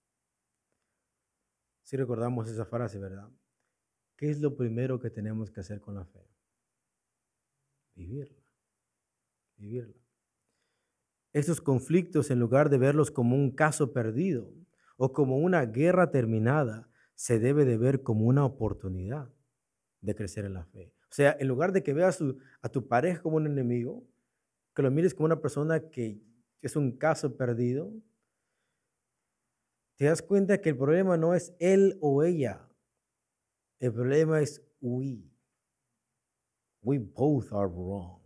Si 1.83 1.97
recordamos 1.97 2.49
esa 2.49 2.65
frase, 2.65 3.01
¿verdad? 3.01 3.29
¿Qué 4.17 4.31
es 4.31 4.41
lo 4.41 4.57
primero 4.57 5.01
que 5.01 5.11
tenemos 5.11 5.51
que 5.51 5.59
hacer 5.59 5.81
con 5.81 5.97
la 5.97 6.05
fe? 6.05 6.25
Vivirla. 7.97 8.41
Vivirla. 9.57 10.01
Estos 11.33 11.61
conflictos, 11.61 12.31
en 12.31 12.39
lugar 12.39 12.71
de 12.71 12.79
verlos 12.79 13.11
como 13.11 13.35
un 13.35 13.51
caso 13.51 13.93
perdido 13.93 14.55
o 14.97 15.13
como 15.13 15.39
una 15.39 15.67
guerra 15.67 16.13
terminada, 16.13 16.89
se 17.15 17.39
debe 17.39 17.65
de 17.65 17.79
ver 17.79 18.03
como 18.03 18.27
una 18.27 18.45
oportunidad 18.45 19.33
de 20.01 20.15
crecer 20.15 20.45
en 20.45 20.55
la 20.55 20.65
fe. 20.65 20.93
O 21.11 21.15
sea, 21.15 21.37
en 21.39 21.49
lugar 21.49 21.73
de 21.73 21.83
que 21.83 21.93
veas 21.93 22.19
a 22.61 22.69
tu 22.69 22.89
pareja 22.89 23.23
como 23.23 23.37
un 23.37 23.47
enemigo, 23.47 24.07
que 24.75 24.83
lo 24.83 24.91
mires 24.91 25.15
como 25.15 25.27
una 25.27 25.41
persona 25.41 25.89
que 25.91 26.21
es 26.61 26.77
un 26.77 26.97
caso 26.97 27.37
perdido, 27.37 27.93
te 29.97 30.07
das 30.07 30.23
cuenta 30.23 30.61
que 30.61 30.71
el 30.71 30.77
problema 30.77 31.17
no 31.17 31.35
es 31.35 31.55
él 31.61 31.97
o 32.01 32.25
ella. 32.25 32.69
El 33.79 33.93
problema 33.93 34.41
es 34.41 34.61
we. 34.81 35.31
We 36.83 36.99
both 36.99 37.53
are 37.53 37.69
wrong. 37.69 38.21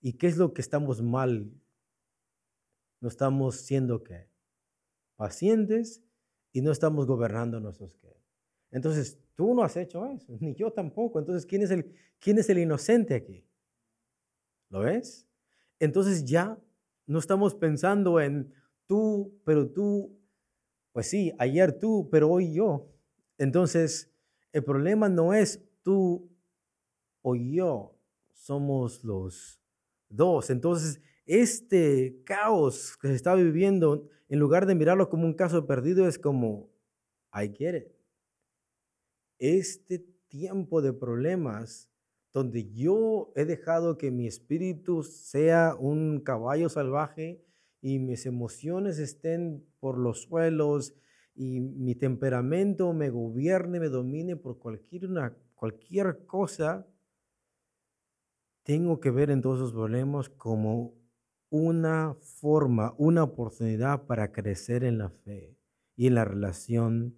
¿Y 0.00 0.12
qué 0.12 0.26
es 0.26 0.36
lo 0.36 0.52
que 0.52 0.60
estamos 0.60 1.02
mal? 1.02 1.50
No 3.00 3.08
estamos 3.08 3.56
siendo 3.56 4.02
qué? 4.04 4.30
Pacientes 5.16 6.04
y 6.58 6.60
no 6.60 6.72
estamos 6.72 7.06
gobernando 7.06 7.60
nuestros 7.60 7.94
qué. 7.98 8.20
Entonces, 8.72 9.16
tú 9.36 9.54
no 9.54 9.62
has 9.62 9.76
hecho 9.76 10.04
eso, 10.06 10.36
ni 10.40 10.56
yo 10.56 10.72
tampoco. 10.72 11.20
Entonces, 11.20 11.46
¿quién 11.46 11.62
es 11.62 11.70
el, 11.70 11.94
quién 12.18 12.36
es 12.36 12.50
el 12.50 12.58
inocente 12.58 13.14
aquí? 13.14 13.46
¿Lo 14.68 14.80
ves? 14.80 15.28
Entonces 15.78 16.24
ya 16.24 16.58
no 17.06 17.20
estamos 17.20 17.54
pensando 17.54 18.20
en 18.20 18.52
tú, 18.88 19.40
pero 19.44 19.70
tú, 19.70 20.18
pues 20.90 21.08
sí, 21.08 21.32
ayer 21.38 21.78
tú, 21.78 22.08
pero 22.10 22.28
hoy 22.28 22.52
yo. 22.52 22.88
Entonces, 23.38 24.12
el 24.52 24.64
problema 24.64 25.08
no 25.08 25.34
es 25.34 25.62
tú 25.84 26.28
o 27.22 27.36
yo, 27.36 27.94
somos 28.32 29.04
los 29.04 29.60
dos. 30.08 30.50
Entonces, 30.50 31.00
este 31.28 32.22
caos 32.24 32.96
que 32.96 33.08
se 33.08 33.14
está 33.14 33.34
viviendo, 33.34 34.08
en 34.28 34.38
lugar 34.38 34.66
de 34.66 34.74
mirarlo 34.74 35.10
como 35.10 35.26
un 35.26 35.34
caso 35.34 35.66
perdido, 35.66 36.08
es 36.08 36.18
como, 36.18 36.70
I 37.32 37.54
get. 37.54 37.92
Este 39.38 39.98
tiempo 40.28 40.80
de 40.82 40.94
problemas 40.94 41.88
donde 42.32 42.72
yo 42.72 43.32
he 43.36 43.44
dejado 43.44 43.98
que 43.98 44.10
mi 44.10 44.26
espíritu 44.26 45.02
sea 45.02 45.76
un 45.78 46.20
caballo 46.20 46.68
salvaje 46.70 47.44
y 47.80 47.98
mis 47.98 48.24
emociones 48.26 48.98
estén 48.98 49.66
por 49.80 49.98
los 49.98 50.22
suelos 50.22 50.94
y 51.34 51.60
mi 51.60 51.94
temperamento 51.94 52.92
me 52.94 53.10
gobierne, 53.10 53.80
me 53.80 53.88
domine 53.88 54.36
por 54.36 54.58
cualquier, 54.58 55.06
una, 55.06 55.36
cualquier 55.54 56.24
cosa, 56.26 56.86
tengo 58.62 58.98
que 58.98 59.10
ver 59.10 59.30
en 59.30 59.42
todos 59.42 59.58
esos 59.58 59.72
problemas 59.72 60.28
como 60.30 60.98
una 61.50 62.14
forma, 62.20 62.94
una 62.98 63.22
oportunidad 63.22 64.06
para 64.06 64.32
crecer 64.32 64.84
en 64.84 64.98
la 64.98 65.10
fe 65.10 65.56
y 65.96 66.06
en 66.06 66.14
la 66.14 66.24
relación 66.24 67.16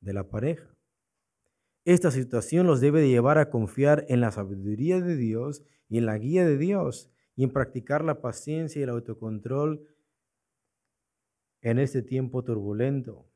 de 0.00 0.12
la 0.12 0.28
pareja. 0.28 0.76
Esta 1.84 2.10
situación 2.10 2.66
los 2.66 2.80
debe 2.80 3.00
de 3.00 3.08
llevar 3.08 3.38
a 3.38 3.48
confiar 3.48 4.04
en 4.08 4.20
la 4.20 4.32
sabiduría 4.32 5.00
de 5.00 5.16
Dios 5.16 5.62
y 5.88 5.98
en 5.98 6.06
la 6.06 6.18
guía 6.18 6.44
de 6.44 6.58
Dios 6.58 7.10
y 7.36 7.44
en 7.44 7.52
practicar 7.52 8.04
la 8.04 8.20
paciencia 8.20 8.80
y 8.80 8.82
el 8.82 8.90
autocontrol 8.90 9.86
en 11.60 11.78
este 11.78 12.02
tiempo 12.02 12.42
turbulento. 12.42 13.30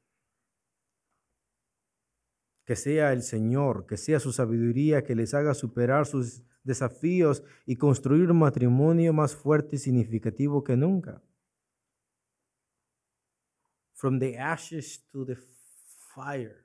Que 2.70 2.76
sea 2.76 3.12
el 3.12 3.24
Señor, 3.24 3.84
que 3.84 3.96
sea 3.96 4.20
su 4.20 4.32
sabiduría 4.32 5.02
que 5.02 5.16
les 5.16 5.34
haga 5.34 5.54
superar 5.54 6.06
sus 6.06 6.44
desafíos 6.62 7.42
y 7.66 7.74
construir 7.74 8.30
un 8.30 8.38
matrimonio 8.38 9.12
más 9.12 9.34
fuerte 9.34 9.74
y 9.74 9.78
significativo 9.80 10.62
que 10.62 10.76
nunca. 10.76 11.20
From 13.94 14.20
the 14.20 14.38
ashes 14.38 15.04
to 15.08 15.26
the 15.26 15.34
fire 16.14 16.64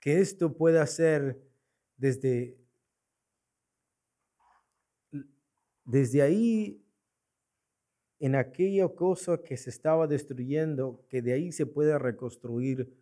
que 0.00 0.20
esto 0.20 0.54
pueda 0.54 0.86
ser 0.86 1.42
desde, 1.96 2.60
desde 5.82 6.20
ahí, 6.20 6.84
en 8.18 8.34
aquella 8.34 8.86
cosa 8.86 9.42
que 9.42 9.56
se 9.56 9.70
estaba 9.70 10.06
destruyendo, 10.06 11.06
que 11.08 11.22
de 11.22 11.32
ahí 11.32 11.52
se 11.52 11.64
pueda 11.64 11.98
reconstruir 11.98 12.94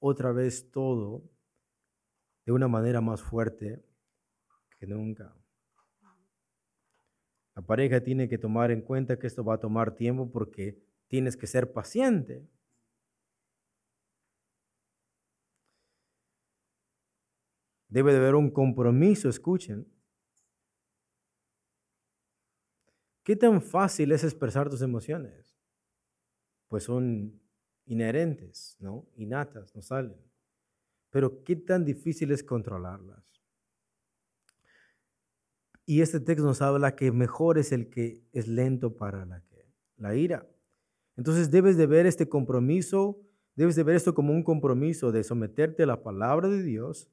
otra 0.00 0.32
vez 0.32 0.68
todo 0.72 1.35
de 2.46 2.52
una 2.52 2.68
manera 2.68 3.00
más 3.00 3.20
fuerte 3.20 3.84
que 4.78 4.86
nunca. 4.86 5.36
La 7.56 7.62
pareja 7.62 8.00
tiene 8.00 8.28
que 8.28 8.38
tomar 8.38 8.70
en 8.70 8.82
cuenta 8.82 9.18
que 9.18 9.26
esto 9.26 9.44
va 9.44 9.54
a 9.54 9.60
tomar 9.60 9.96
tiempo 9.96 10.30
porque 10.30 10.78
tienes 11.08 11.36
que 11.36 11.48
ser 11.48 11.72
paciente. 11.72 12.48
Debe 17.88 18.12
de 18.12 18.18
haber 18.18 18.34
un 18.34 18.50
compromiso, 18.50 19.28
escuchen. 19.28 19.90
¿Qué 23.24 23.34
tan 23.34 23.60
fácil 23.60 24.12
es 24.12 24.22
expresar 24.22 24.70
tus 24.70 24.82
emociones? 24.82 25.58
Pues 26.68 26.84
son 26.84 27.40
inherentes, 27.86 28.76
¿no? 28.78 29.08
Innatas, 29.16 29.74
no 29.74 29.82
salen. 29.82 30.26
Pero 31.16 31.42
¿qué 31.44 31.56
tan 31.56 31.82
difícil 31.82 32.30
es 32.30 32.44
controlarlas? 32.44 33.24
Y 35.86 36.02
este 36.02 36.20
texto 36.20 36.44
nos 36.44 36.60
habla 36.60 36.94
que 36.94 37.10
mejor 37.10 37.56
es 37.56 37.72
el 37.72 37.88
que 37.88 38.20
es 38.34 38.48
lento 38.48 38.98
para 38.98 39.24
la, 39.24 39.42
la 39.96 40.14
ira. 40.14 40.46
Entonces 41.16 41.50
debes 41.50 41.78
de 41.78 41.86
ver 41.86 42.04
este 42.04 42.28
compromiso, 42.28 43.18
debes 43.54 43.76
de 43.76 43.82
ver 43.82 43.96
esto 43.96 44.14
como 44.14 44.34
un 44.34 44.42
compromiso 44.42 45.10
de 45.10 45.24
someterte 45.24 45.84
a 45.84 45.86
la 45.86 46.02
palabra 46.02 46.48
de 46.48 46.62
Dios 46.62 47.08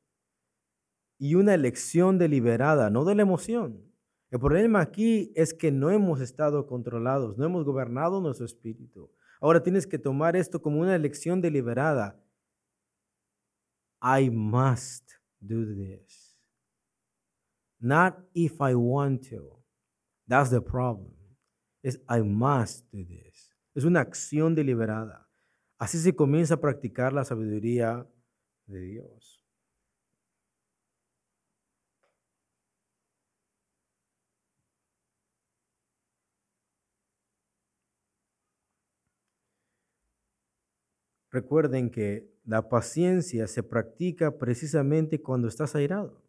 y 1.18 1.36
una 1.36 1.54
elección 1.54 2.18
deliberada, 2.18 2.89
no 2.89 3.06
de 3.06 3.16
la 3.16 3.22
emoción. 3.22 3.89
El 4.32 4.39
problema 4.41 4.82
aquí 4.82 5.32
es 5.34 5.54
que 5.54 5.72
no 5.72 5.91
hemos 5.91 6.20
estado 6.20 6.68
controlados, 6.68 7.38
no 7.38 7.45
hemos 7.45 7.64
gobernado 7.64 8.20
nuestro 8.20 8.45
espíritu. 8.45 9.10
Ahora 9.39 9.64
tienes 9.64 9.88
que 9.88 9.97
tomar 9.97 10.36
esto 10.36 10.62
como 10.62 10.82
una 10.82 10.93
elección 10.93 11.39
deliberada. 11.39 12.22
I 14.04 14.30
must 14.30 15.16
do 15.39 15.66
this. 15.66 16.36
Not 17.80 18.20
if 18.36 18.62
I 18.62 18.76
want 18.76 19.30
to. 19.30 19.64
That's 20.28 20.49
the 20.49 20.62
problem. 20.62 21.14
I 22.10 22.22
must 22.22 22.86
do 22.91 23.06
this. 23.06 23.49
Es 23.74 23.86
una 23.86 24.01
acción 24.01 24.56
deliberada. 24.56 25.30
Así 25.80 25.97
se 25.99 26.14
comienza 26.14 26.56
a 26.56 26.62
practicar 26.62 27.14
la 27.14 27.24
sabiduría 27.24 28.06
de 28.68 28.80
Dios. 28.82 29.45
Recuerden 41.32 41.89
que 41.89 42.33
la 42.44 42.68
paciencia 42.70 43.48
se 43.48 43.64
practica 43.64 44.38
precisamente 44.38 45.22
cuando 45.22 45.48
estás 45.48 45.76
airado. 45.76 46.22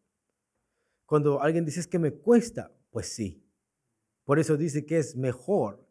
Cuando 1.06 1.42
alguien 1.42 1.64
dice 1.64 1.80
es 1.80 1.86
que 1.86 1.98
me 1.98 2.12
cuesta, 2.12 2.72
pues 2.90 3.08
sí. 3.08 3.44
Por 4.24 4.38
eso 4.38 4.56
dice 4.56 4.86
que 4.86 4.98
es 4.98 5.16
mejor, 5.16 5.86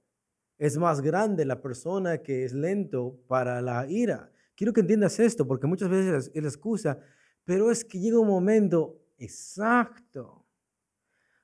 es 0.58 0.78
más 0.78 1.02
grande 1.02 1.46
la 1.46 1.62
persona 1.62 2.20
que 2.20 2.46
es 2.46 2.54
lento 2.54 3.20
para 3.28 3.62
la 3.62 3.88
ira. 3.88 4.32
Quiero 4.56 4.74
que 4.74 4.82
entiendas 4.82 5.20
esto, 5.20 5.46
porque 5.48 5.68
muchas 5.68 5.90
veces 5.90 6.32
es 6.34 6.42
la 6.42 6.50
excusa, 6.50 7.00
pero 7.44 7.70
es 7.70 7.84
que 7.84 8.00
llega 8.00 8.20
un 8.20 8.28
momento 8.28 9.02
exacto. 9.18 10.46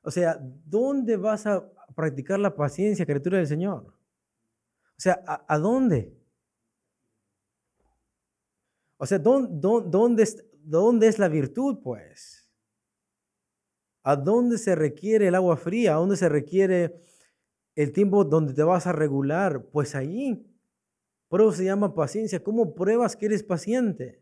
O 0.02 0.12
sea, 0.12 0.40
¿dónde 0.40 1.18
vas 1.18 1.46
a 1.46 1.70
practicar 1.96 2.40
la 2.40 2.56
paciencia, 2.56 3.06
criatura 3.06 3.38
del 3.38 3.48
Señor? 3.48 3.88
O 3.88 5.02
sea, 5.02 5.22
¿a, 5.26 5.58
dónde? 5.58 6.14
O 9.02 9.06
sea, 9.06 9.18
¿dónde, 9.18 9.50
dónde, 9.62 10.28
¿dónde 10.62 11.08
es 11.08 11.20
la 11.20 11.30
virtud, 11.30 11.80
pues? 11.82 12.52
¿A 14.04 14.18
dónde 14.18 14.58
se 14.58 14.76
requiere 14.76 15.28
el 15.30 15.36
agua 15.36 15.56
fría? 15.56 15.93
¿A 15.93 15.97
dónde 15.97 16.18
se 16.18 16.28
requiere 16.28 17.02
el 17.76 17.93
tiempo 17.93 18.26
donde 18.26 18.54
te 18.54 18.64
vas 18.64 18.88
a 18.88 18.91
regular? 18.91 19.66
Pues 19.72 19.95
allí. 19.95 20.45
Por 21.30 21.54
se 21.54 21.64
llama 21.64 21.93
paciencia. 21.93 22.43
¿Cómo 22.43 22.76
pruebas 22.76 23.16
que 23.16 23.28
eres 23.28 23.41
paciente? 23.41 24.22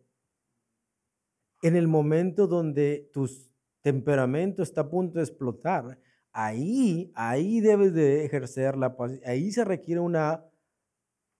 En 1.63 1.75
el 1.75 1.87
momento 1.87 2.45
donde 2.45 3.09
tu 3.11 3.27
temperamento 3.81 4.61
está 4.61 4.81
a 4.81 4.89
punto 4.89 5.17
de 5.17 5.23
explotar, 5.23 5.99
ahí, 6.31 7.11
ahí 7.15 7.61
debes 7.61 7.95
de 7.95 8.25
ejercer 8.25 8.77
la 8.77 8.95
paciencia. 8.95 9.31
Ahí 9.31 9.51
se 9.51 9.65
requiere 9.65 10.01
una 10.01 10.45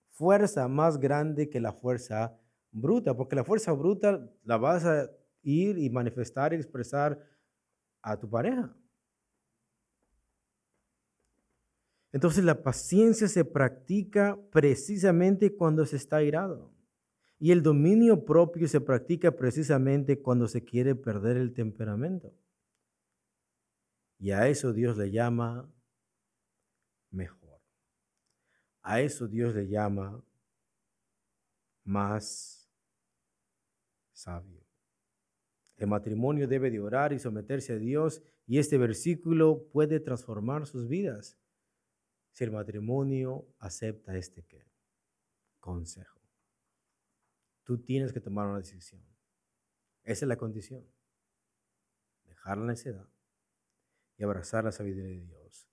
fuerza 0.10 0.68
más 0.68 0.98
grande 0.98 1.50
que 1.50 1.60
la 1.60 1.74
fuerza 1.74 2.36
bruta, 2.72 3.16
porque 3.16 3.36
la 3.36 3.44
fuerza 3.44 3.72
bruta 3.72 4.30
la 4.44 4.58
vas 4.58 4.86
a 4.86 5.10
ir 5.44 5.78
y 5.78 5.90
manifestar 5.90 6.54
y 6.54 6.58
expresar 6.58 7.20
a 8.02 8.20
tu 8.20 8.30
pareja. 8.30 8.76
Entonces 12.12 12.44
la 12.44 12.64
paciencia 12.64 13.28
se 13.28 13.46
practica 13.46 14.40
precisamente 14.52 15.56
cuando 15.56 15.86
se 15.86 15.98
está 15.98 16.24
irado. 16.24 16.74
Y 17.40 17.52
el 17.52 17.62
dominio 17.62 18.26
propio 18.26 18.68
se 18.68 18.82
practica 18.82 19.32
precisamente 19.32 20.20
cuando 20.20 20.48
se 20.48 20.64
quiere 20.64 20.96
perder 20.96 21.38
el 21.38 21.54
temperamento. 21.54 22.34
Y 24.18 24.32
a 24.32 24.48
eso 24.48 24.74
Dios 24.74 24.98
le 24.98 25.12
llama 25.12 25.72
mejor. 27.12 27.62
A 28.82 29.02
eso 29.02 29.28
Dios 29.28 29.54
le 29.54 29.68
llama 29.68 30.24
más 31.84 32.57
sabio. 34.18 34.66
El 35.76 35.88
matrimonio 35.88 36.48
debe 36.48 36.72
de 36.72 36.80
orar 36.80 37.14
y 37.14 37.20
someterse 37.20 37.74
a 37.74 37.78
Dios 37.78 38.24
y 38.48 38.58
este 38.58 38.78
versículo 38.78 39.68
puede 39.72 40.00
transformar 40.00 40.66
sus 40.66 40.88
vidas 40.88 41.38
si 42.32 42.44
el 42.44 42.52
matrimonio 42.52 43.48
acepta 43.60 44.16
este 44.16 44.44
consejo. 45.60 46.20
Tú 47.64 47.78
tienes 47.80 48.12
que 48.12 48.20
tomar 48.20 48.48
una 48.48 48.58
decisión. 48.58 49.04
Esa 50.04 50.26
es 50.26 50.30
la 50.30 50.38
condición. 50.38 50.84
Dejar 52.26 52.58
la 52.58 52.68
necedad 52.68 53.08
y 54.18 54.24
abrazar 54.24 54.64
la 54.64 54.72
sabiduría 54.72 55.20
de 55.20 55.26
Dios. 55.26 55.70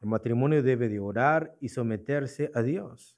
El 0.00 0.08
matrimonio 0.08 0.62
debe 0.62 0.88
de 0.88 1.00
orar 1.00 1.56
y 1.60 1.70
someterse 1.70 2.50
a 2.54 2.62
Dios. 2.62 3.16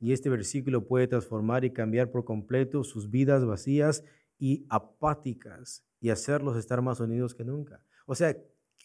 Y 0.00 0.12
este 0.12 0.30
versículo 0.30 0.86
puede 0.86 1.08
transformar 1.08 1.64
y 1.64 1.72
cambiar 1.72 2.10
por 2.10 2.24
completo 2.24 2.84
sus 2.84 3.10
vidas 3.10 3.44
vacías 3.44 4.04
y 4.38 4.64
apáticas 4.68 5.84
y 6.00 6.10
hacerlos 6.10 6.56
estar 6.56 6.80
más 6.82 7.00
unidos 7.00 7.34
que 7.34 7.44
nunca. 7.44 7.82
O 8.06 8.14
sea, 8.14 8.36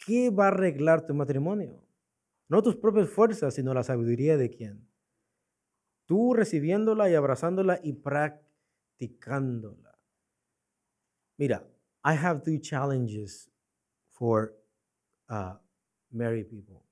¿qué 0.06 0.32
va 0.32 0.46
a 0.46 0.48
arreglar 0.48 1.06
tu 1.06 1.14
matrimonio? 1.14 1.86
No 2.50 2.64
tus 2.64 2.76
propias 2.76 3.10
fuerzas, 3.10 3.54
sino 3.54 3.74
la 3.74 3.84
sabiduría 3.84 4.38
de 4.38 4.50
quién. 4.50 4.88
Tú 6.06 6.34
recibiéndola 6.34 7.10
y 7.10 7.16
abrazándola 7.16 7.80
y 7.84 7.94
practicándola. 7.94 9.98
Mira, 11.38 11.68
I 12.04 12.16
have 12.16 12.44
two 12.44 12.60
challenges 12.60 13.50
for 14.12 14.54
uh, 15.30 15.54
married 16.12 16.50
people. 16.50 16.84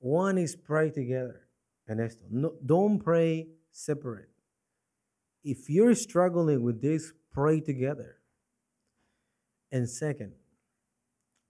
One 0.00 0.38
is 0.38 0.56
pray 0.56 0.90
together 0.90 1.43
en 1.86 2.00
esto. 2.00 2.24
No, 2.30 2.54
don't 2.60 3.02
pray 3.02 3.48
separate. 3.70 4.30
If 5.42 5.68
you're 5.68 5.94
struggling 5.94 6.62
with 6.62 6.80
this, 6.80 7.14
pray 7.30 7.60
together. 7.60 8.20
And 9.70 9.88
second, 9.88 10.34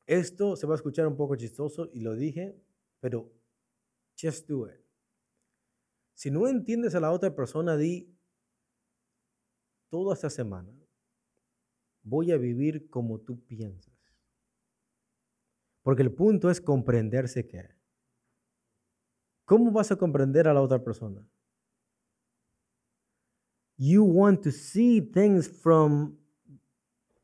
esto 0.06 0.56
se 0.56 0.66
va 0.66 0.74
a 0.74 0.76
escuchar 0.76 1.06
un 1.06 1.16
poco 1.16 1.36
chistoso 1.36 1.88
y 1.92 2.00
lo 2.00 2.14
dije, 2.14 2.56
pero 3.00 3.30
just 4.16 4.48
do 4.48 4.66
it. 4.66 4.80
Si 6.14 6.30
no 6.30 6.48
entiendes 6.48 6.94
a 6.94 7.00
la 7.00 7.10
otra 7.10 7.34
persona, 7.34 7.76
di 7.76 8.14
toda 9.90 10.14
esta 10.14 10.30
semana 10.30 10.72
voy 12.02 12.32
a 12.32 12.36
vivir 12.36 12.88
como 12.88 13.20
tú 13.20 13.44
piensas. 13.44 13.94
Porque 15.82 16.02
el 16.02 16.12
punto 16.12 16.50
es 16.50 16.60
comprenderse 16.60 17.46
que 17.46 17.68
¿Cómo 19.44 19.70
vas 19.70 19.90
a 19.92 19.96
comprender 19.96 20.48
a 20.48 20.54
la 20.54 20.60
otra 20.60 20.82
persona? 20.82 21.26
You 23.76 24.04
want 24.04 24.42
to 24.42 24.50
see 24.50 25.00
things 25.00 25.48
from 25.48 26.16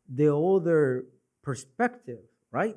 the 0.07 0.29
other 0.31 1.07
perspective, 1.43 2.21
right? 2.51 2.77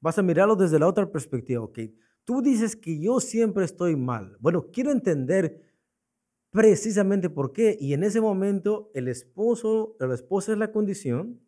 Vas 0.00 0.18
a 0.18 0.22
mirarlo 0.22 0.54
desde 0.54 0.78
la 0.78 0.86
otra 0.86 1.10
perspectiva, 1.10 1.62
ok. 1.62 1.78
Tú 2.24 2.42
dices 2.42 2.76
que 2.76 3.00
yo 3.00 3.20
siempre 3.20 3.64
estoy 3.64 3.96
mal. 3.96 4.36
Bueno, 4.40 4.66
quiero 4.70 4.92
entender 4.92 5.62
precisamente 6.50 7.28
por 7.30 7.52
qué. 7.52 7.76
Y 7.80 7.94
en 7.94 8.04
ese 8.04 8.20
momento 8.20 8.90
el 8.94 9.08
esposo, 9.08 9.96
la 9.98 10.14
esposa 10.14 10.52
es 10.52 10.58
la 10.58 10.70
condición. 10.70 11.40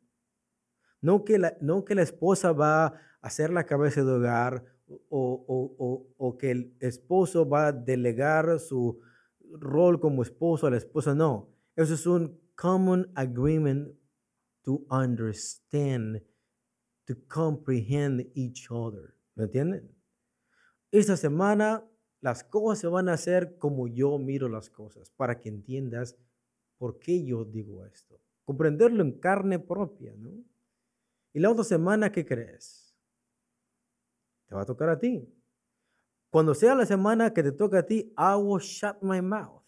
No 1.00 1.24
que 1.24 1.38
la, 1.38 1.56
no 1.60 1.84
que 1.84 1.94
la 1.94 2.02
esposa 2.02 2.52
va 2.52 2.86
a 2.86 3.00
hacer 3.20 3.50
la 3.50 3.64
cabeza 3.64 4.02
de 4.04 4.12
hogar 4.12 4.64
o, 5.08 6.36
que 6.38 6.50
el 6.50 6.76
esposo 6.80 7.48
va 7.48 7.68
a 7.68 7.72
delegar 7.72 8.58
su 8.58 9.00
rol 9.52 10.00
como 10.00 10.22
esposo 10.22 10.66
a 10.66 10.70
la 10.70 10.76
esposa. 10.76 11.14
No, 11.14 11.48
eso 11.76 11.94
es 11.94 12.06
un 12.06 12.40
common 12.54 13.10
agreement 13.14 13.94
to 14.62 14.84
understand, 14.90 16.22
to 17.06 17.14
comprehend 17.28 18.30
each 18.34 18.70
other. 18.70 19.14
¿Me 19.34 19.44
entienden? 19.44 19.90
Esta 20.90 21.16
semana 21.16 21.84
las 22.20 22.44
cosas 22.44 22.80
se 22.80 22.86
van 22.86 23.08
a 23.08 23.14
hacer 23.14 23.56
como 23.58 23.88
yo 23.88 24.18
miro 24.18 24.48
las 24.48 24.68
cosas, 24.70 25.10
para 25.10 25.40
que 25.40 25.48
entiendas 25.48 26.16
por 26.78 26.98
qué 26.98 27.24
yo 27.24 27.44
digo 27.44 27.84
esto. 27.86 28.20
Comprenderlo 28.44 29.02
en 29.02 29.18
carne 29.18 29.58
propia, 29.58 30.14
¿no? 30.16 30.30
Y 31.32 31.40
la 31.40 31.50
otra 31.50 31.64
semana, 31.64 32.10
¿qué 32.10 32.26
crees? 32.26 32.79
Te 34.50 34.56
va 34.56 34.62
a 34.62 34.66
tocar 34.66 34.88
a 34.88 34.98
ti. 34.98 35.32
Cuando 36.28 36.54
sea 36.54 36.74
la 36.74 36.84
semana 36.84 37.32
que 37.32 37.42
te 37.42 37.52
toca 37.52 37.78
a 37.78 37.86
ti, 37.86 38.12
I 38.18 38.34
will 38.34 38.60
shut 38.60 39.00
my 39.00 39.22
mouth. 39.22 39.64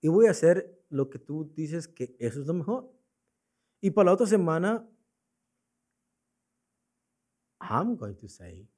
Y 0.00 0.08
voy 0.08 0.26
a 0.26 0.30
hacer 0.30 0.84
lo 0.88 1.10
que 1.10 1.18
tú 1.18 1.52
dices 1.54 1.88
que 1.88 2.16
eso 2.20 2.40
es 2.40 2.46
lo 2.46 2.54
mejor. 2.54 2.88
Y 3.80 3.90
para 3.90 4.06
la 4.06 4.12
otra 4.12 4.26
semana, 4.26 4.88
I'm 7.60 7.96
going 7.96 8.16
to 8.16 8.28
say 8.28 8.68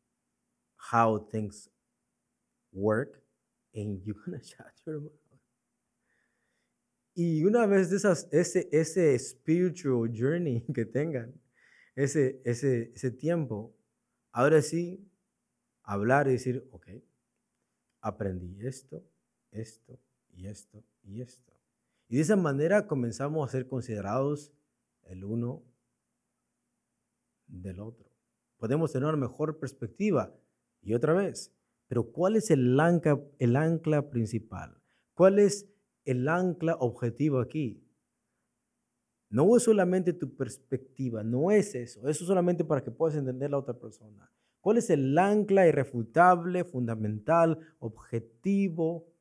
how 0.90 1.18
things 1.18 1.68
work 2.72 3.22
and 3.74 4.02
you're 4.04 4.16
going 4.24 4.38
to 4.40 4.44
shut 4.44 4.72
your 4.86 5.00
mouth. 5.00 5.12
Y 7.14 7.44
una 7.44 7.66
vez 7.66 7.90
de 7.90 7.96
esas, 7.96 8.26
ese, 8.32 8.68
ese 8.72 9.18
spiritual 9.18 10.08
journey 10.10 10.64
que 10.74 10.86
tengan, 10.86 11.38
ese, 11.94 12.40
ese, 12.44 12.90
ese 12.94 13.10
tiempo, 13.10 13.76
Ahora 14.36 14.60
sí, 14.62 15.08
hablar 15.84 16.26
y 16.26 16.32
decir, 16.32 16.68
ok, 16.72 16.88
aprendí 18.00 18.66
esto, 18.66 19.00
esto 19.52 19.96
y 20.32 20.48
esto 20.48 20.82
y 21.04 21.20
esto. 21.20 21.52
Y 22.08 22.16
de 22.16 22.22
esa 22.22 22.34
manera 22.34 22.88
comenzamos 22.88 23.48
a 23.48 23.52
ser 23.52 23.68
considerados 23.68 24.52
el 25.04 25.22
uno 25.22 25.62
del 27.46 27.78
otro. 27.78 28.10
Podemos 28.56 28.90
tener 28.90 29.08
una 29.08 29.16
mejor 29.16 29.60
perspectiva. 29.60 30.34
Y 30.82 30.94
otra 30.94 31.12
vez, 31.12 31.54
pero 31.86 32.10
¿cuál 32.10 32.34
es 32.34 32.50
el 32.50 32.80
ancla, 32.80 33.20
el 33.38 33.54
ancla 33.54 34.10
principal? 34.10 34.82
¿Cuál 35.14 35.38
es 35.38 35.68
el 36.04 36.28
ancla 36.28 36.74
objetivo 36.80 37.38
aquí? 37.38 37.83
No 39.34 39.56
es 39.56 39.64
solamente 39.64 40.12
tu 40.12 40.36
perspectiva, 40.36 41.24
no 41.24 41.50
es 41.50 41.74
eso. 41.74 42.08
Eso 42.08 42.22
es 42.22 42.28
solamente 42.28 42.64
para 42.64 42.84
que 42.84 42.92
puedas 42.92 43.16
entender 43.16 43.48
a 43.48 43.50
la 43.50 43.58
otra 43.58 43.74
persona. 43.74 44.30
¿Cuál 44.60 44.78
es 44.78 44.88
el 44.90 45.18
ancla 45.18 45.66
irrefutable, 45.66 46.62
fundamental, 46.62 47.58
objetivo, 47.80 49.12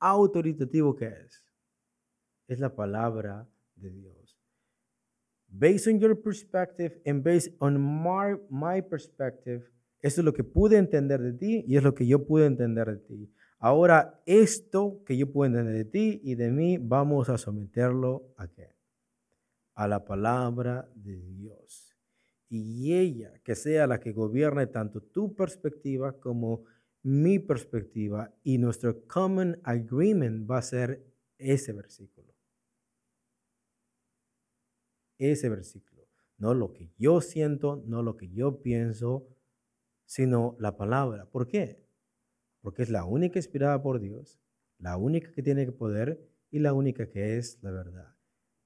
autoritativo 0.00 0.96
que 0.96 1.06
es? 1.06 1.46
Es 2.48 2.58
la 2.58 2.74
palabra 2.74 3.48
de 3.76 3.90
Dios. 3.90 4.22
based 5.52 5.86
on 5.86 6.00
your 6.00 6.20
perspective 6.20 6.98
and 7.04 7.22
based 7.22 7.52
on 7.60 7.78
my, 7.78 8.34
my 8.48 8.80
perspective, 8.80 9.62
esto 10.00 10.22
es 10.22 10.24
lo 10.24 10.32
que 10.32 10.42
pude 10.42 10.76
entender 10.76 11.20
de 11.20 11.34
ti 11.34 11.64
y 11.68 11.76
es 11.76 11.82
lo 11.82 11.94
que 11.94 12.06
yo 12.06 12.26
pude 12.26 12.46
entender 12.46 12.86
de 12.86 12.96
ti. 12.96 13.30
Ahora, 13.58 14.20
esto 14.26 15.02
que 15.06 15.16
yo 15.16 15.30
puedo 15.30 15.46
entender 15.46 15.74
de 15.74 15.84
ti 15.84 16.20
y 16.24 16.34
de 16.34 16.50
mí, 16.50 16.78
vamos 16.78 17.28
a 17.28 17.38
someterlo 17.38 18.34
a 18.36 18.48
qué? 18.48 18.81
A 19.74 19.88
la 19.88 20.04
palabra 20.04 20.88
de 20.94 21.16
Dios. 21.20 21.96
Y 22.48 22.94
ella, 22.94 23.32
que 23.42 23.54
sea 23.54 23.86
la 23.86 23.98
que 23.98 24.12
gobierne 24.12 24.66
tanto 24.66 25.00
tu 25.00 25.34
perspectiva 25.34 26.20
como 26.20 26.64
mi 27.02 27.38
perspectiva, 27.38 28.32
y 28.44 28.58
nuestro 28.58 29.06
common 29.06 29.58
agreement 29.64 30.48
va 30.48 30.58
a 30.58 30.62
ser 30.62 31.04
ese 31.38 31.72
versículo. 31.72 32.32
Ese 35.18 35.48
versículo. 35.48 36.06
No 36.38 36.54
lo 36.54 36.72
que 36.72 36.90
yo 36.98 37.20
siento, 37.20 37.82
no 37.86 38.02
lo 38.02 38.16
que 38.16 38.28
yo 38.28 38.62
pienso, 38.62 39.28
sino 40.04 40.56
la 40.58 40.76
palabra. 40.76 41.26
¿Por 41.26 41.46
qué? 41.46 41.82
Porque 42.60 42.82
es 42.82 42.90
la 42.90 43.04
única 43.04 43.38
inspirada 43.38 43.82
por 43.82 44.00
Dios, 44.00 44.40
la 44.78 44.96
única 44.96 45.32
que 45.32 45.42
tiene 45.42 45.70
poder 45.72 46.20
y 46.50 46.58
la 46.58 46.72
única 46.72 47.08
que 47.08 47.38
es 47.38 47.58
la 47.62 47.70
verdad. 47.70 48.11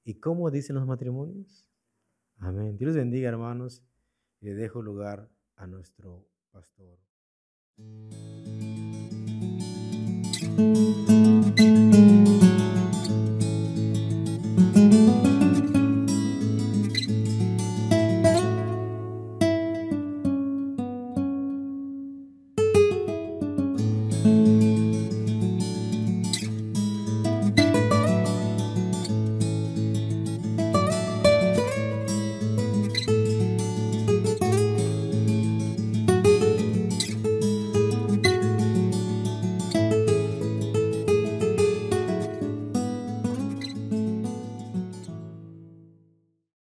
¿Y 0.07 0.21
cómo 0.21 0.49
dicen 0.49 0.77
los 0.77 0.87
matrimonios? 0.87 1.67
Amén. 2.37 2.77
Dios 2.77 2.95
bendiga, 2.95 3.27
hermanos. 3.27 3.83
Le 4.39 4.55
dejo 4.55 4.81
lugar 4.81 5.29
a 5.57 5.67
nuestro 5.67 6.25
pastor. 6.49 6.97